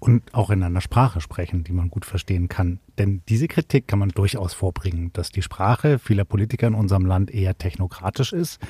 Und 0.00 0.22
auch 0.34 0.50
in 0.50 0.62
einer 0.62 0.80
Sprache 0.80 1.20
sprechen, 1.20 1.62
die 1.62 1.72
man 1.72 1.90
gut 1.90 2.04
verstehen 2.04 2.48
kann. 2.48 2.80
Denn 2.98 3.22
diese 3.28 3.48
Kritik 3.48 3.86
kann 3.86 3.98
man 3.98 4.08
durchaus 4.08 4.54
vorbringen, 4.54 5.10
dass 5.12 5.30
die 5.30 5.42
Sprache 5.42 5.98
vieler 5.98 6.24
Politiker 6.24 6.66
in 6.66 6.74
unserem 6.74 7.04
Land 7.04 7.30
eher 7.30 7.56
technokratisch 7.56 8.32
ist 8.32 8.60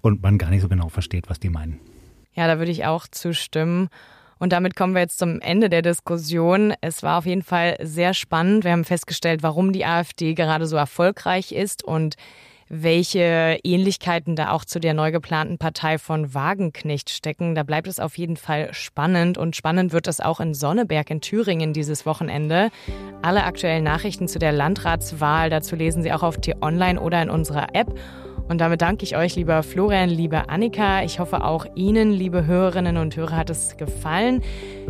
und 0.00 0.22
man 0.22 0.38
gar 0.38 0.50
nicht 0.50 0.62
so 0.62 0.68
genau 0.68 0.88
versteht, 0.88 1.28
was 1.28 1.40
die 1.40 1.50
meinen. 1.50 1.80
Ja, 2.34 2.46
da 2.46 2.58
würde 2.58 2.70
ich 2.70 2.84
auch 2.84 3.08
zustimmen. 3.08 3.88
Und 4.38 4.52
damit 4.52 4.76
kommen 4.76 4.94
wir 4.94 5.00
jetzt 5.00 5.18
zum 5.18 5.40
Ende 5.40 5.68
der 5.68 5.82
Diskussion. 5.82 6.74
Es 6.80 7.02
war 7.02 7.18
auf 7.18 7.26
jeden 7.26 7.42
Fall 7.42 7.76
sehr 7.80 8.14
spannend. 8.14 8.64
Wir 8.64 8.72
haben 8.72 8.84
festgestellt, 8.84 9.42
warum 9.42 9.72
die 9.72 9.86
AfD 9.86 10.34
gerade 10.34 10.66
so 10.66 10.76
erfolgreich 10.76 11.52
ist 11.52 11.82
und 11.82 12.16
welche 12.68 13.58
Ähnlichkeiten 13.62 14.34
da 14.34 14.50
auch 14.50 14.64
zu 14.64 14.80
der 14.80 14.92
neu 14.92 15.12
geplanten 15.12 15.56
Partei 15.56 15.98
von 15.98 16.34
Wagenknecht 16.34 17.10
stecken. 17.10 17.54
Da 17.54 17.62
bleibt 17.62 17.86
es 17.86 18.00
auf 18.00 18.18
jeden 18.18 18.36
Fall 18.36 18.74
spannend 18.74 19.38
und 19.38 19.54
spannend 19.54 19.92
wird 19.92 20.08
es 20.08 20.20
auch 20.20 20.40
in 20.40 20.52
Sonneberg 20.52 21.08
in 21.10 21.20
Thüringen 21.20 21.72
dieses 21.72 22.06
Wochenende. 22.06 22.70
Alle 23.22 23.44
aktuellen 23.44 23.84
Nachrichten 23.84 24.26
zu 24.26 24.38
der 24.38 24.52
Landratswahl 24.52 25.48
dazu 25.48 25.76
lesen 25.76 26.02
Sie 26.02 26.12
auch 26.12 26.24
auf 26.24 26.40
T-Online 26.40 27.00
oder 27.00 27.22
in 27.22 27.30
unserer 27.30 27.68
App. 27.74 27.94
Und 28.48 28.60
damit 28.60 28.80
danke 28.80 29.04
ich 29.04 29.16
euch, 29.16 29.34
lieber 29.34 29.62
Florian, 29.62 30.08
liebe 30.08 30.48
Annika. 30.48 31.02
Ich 31.02 31.18
hoffe 31.18 31.44
auch 31.44 31.66
Ihnen, 31.74 32.12
liebe 32.12 32.46
Hörerinnen 32.46 32.96
und 32.96 33.16
Hörer, 33.16 33.36
hat 33.36 33.50
es 33.50 33.76
gefallen. 33.76 34.42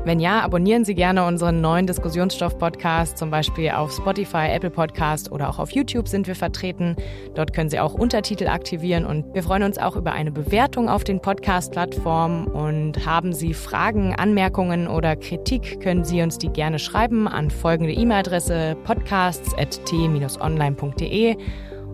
Wenn 0.05 0.21
ja, 0.21 0.41
abonnieren 0.41 0.85
Sie 0.85 0.95
gerne 0.95 1.25
unseren 1.25 1.63
neuen 1.63 1.87
Diskussionsstoff-Podcast, 1.87 3.17
zum 3.17 3.31
Beispiel 3.31 3.71
auf 3.71 3.93
Spotify, 3.93 4.49
Apple 4.51 4.69
Podcast 4.71 5.33
oder 5.33 5.49
auch 5.49 5.59
auf 5.59 5.71
YouTube 5.71 6.07
sind 6.07 6.27
wir 6.27 6.35
vertreten. 6.35 6.97
Dort 7.35 7.55
können 7.55 7.71
Sie 7.71 7.81
auch 7.81 7.95
Untertitel 7.95 8.47
aktivieren 8.47 9.07
und 9.07 9.35
wir 9.35 9.43
freuen 9.43 9.63
uns 9.63 9.79
auch 9.79 9.97
über 9.97 10.13
eine 10.13 10.31
Bewertung 10.31 10.91
auf 10.91 11.05
den 11.05 11.21
Podcast-Plattformen. 11.21 12.49
Und 12.49 13.07
haben 13.07 13.33
Sie 13.33 13.55
Fragen, 13.55 14.15
Anmerkungen 14.15 14.87
oder 14.87 15.17
Kritik, 15.17 15.81
können 15.81 16.05
Sie 16.05 16.21
uns 16.21 16.37
die 16.37 16.51
gerne 16.51 16.79
schreiben 16.79 17.27
an 17.27 17.51
folgende 17.51 17.95
E-Mail-Adresse 17.95 18.77
podcasts.t-online.de. 18.85 21.37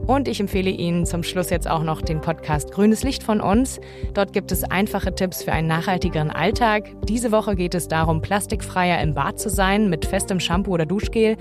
Und 0.06 0.26
ich 0.28 0.40
empfehle 0.40 0.70
Ihnen 0.70 1.06
zum 1.06 1.22
Schluss 1.22 1.50
jetzt 1.50 1.68
auch 1.68 1.82
noch 1.82 2.02
den 2.02 2.20
Podcast 2.20 2.72
Grünes 2.72 3.02
Licht 3.02 3.22
von 3.22 3.40
uns. 3.40 3.80
Dort 4.14 4.32
gibt 4.32 4.50
es 4.50 4.64
einfache 4.64 5.14
Tipps 5.14 5.42
für 5.42 5.52
einen 5.52 5.68
nachhaltigeren 5.68 6.30
Alltag. 6.30 6.90
Diese 7.08 7.30
Woche 7.30 7.54
geht 7.54 7.74
es 7.74 7.88
darum, 7.88 8.20
plastikfreier 8.20 9.00
im 9.00 9.14
Bad 9.14 9.38
zu 9.38 9.48
sein 9.48 9.90
mit 9.90 10.04
festem 10.04 10.40
Shampoo 10.40 10.72
oder 10.72 10.86
Duschgel 10.86 11.36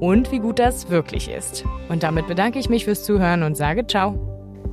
und 0.00 0.30
wie 0.32 0.38
gut 0.38 0.58
das 0.58 0.90
wirklich 0.90 1.30
ist. 1.30 1.64
Und 1.88 2.02
damit 2.02 2.26
bedanke 2.26 2.58
ich 2.58 2.68
mich 2.68 2.84
fürs 2.84 3.04
Zuhören 3.04 3.42
und 3.42 3.56
sage 3.56 3.86
ciao. 3.86 4.18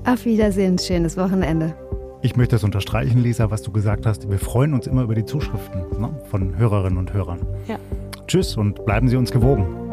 Auf 0.05 0.25
Wiedersehen, 0.25 0.77
schönes 0.77 1.17
Wochenende. 1.17 1.75
Ich 2.23 2.35
möchte 2.35 2.55
das 2.55 2.63
unterstreichen, 2.63 3.23
Lisa, 3.23 3.49
was 3.49 3.63
du 3.63 3.71
gesagt 3.71 4.05
hast. 4.05 4.29
Wir 4.29 4.37
freuen 4.37 4.73
uns 4.73 4.85
immer 4.85 5.03
über 5.03 5.15
die 5.15 5.25
Zuschriften 5.25 5.81
ne, 5.99 6.09
von 6.29 6.55
Hörerinnen 6.57 6.99
und 6.99 7.13
Hörern. 7.13 7.39
Ja. 7.67 7.77
Tschüss 8.27 8.55
und 8.57 8.85
bleiben 8.85 9.07
Sie 9.07 9.17
uns 9.17 9.31
gewogen. 9.31 9.90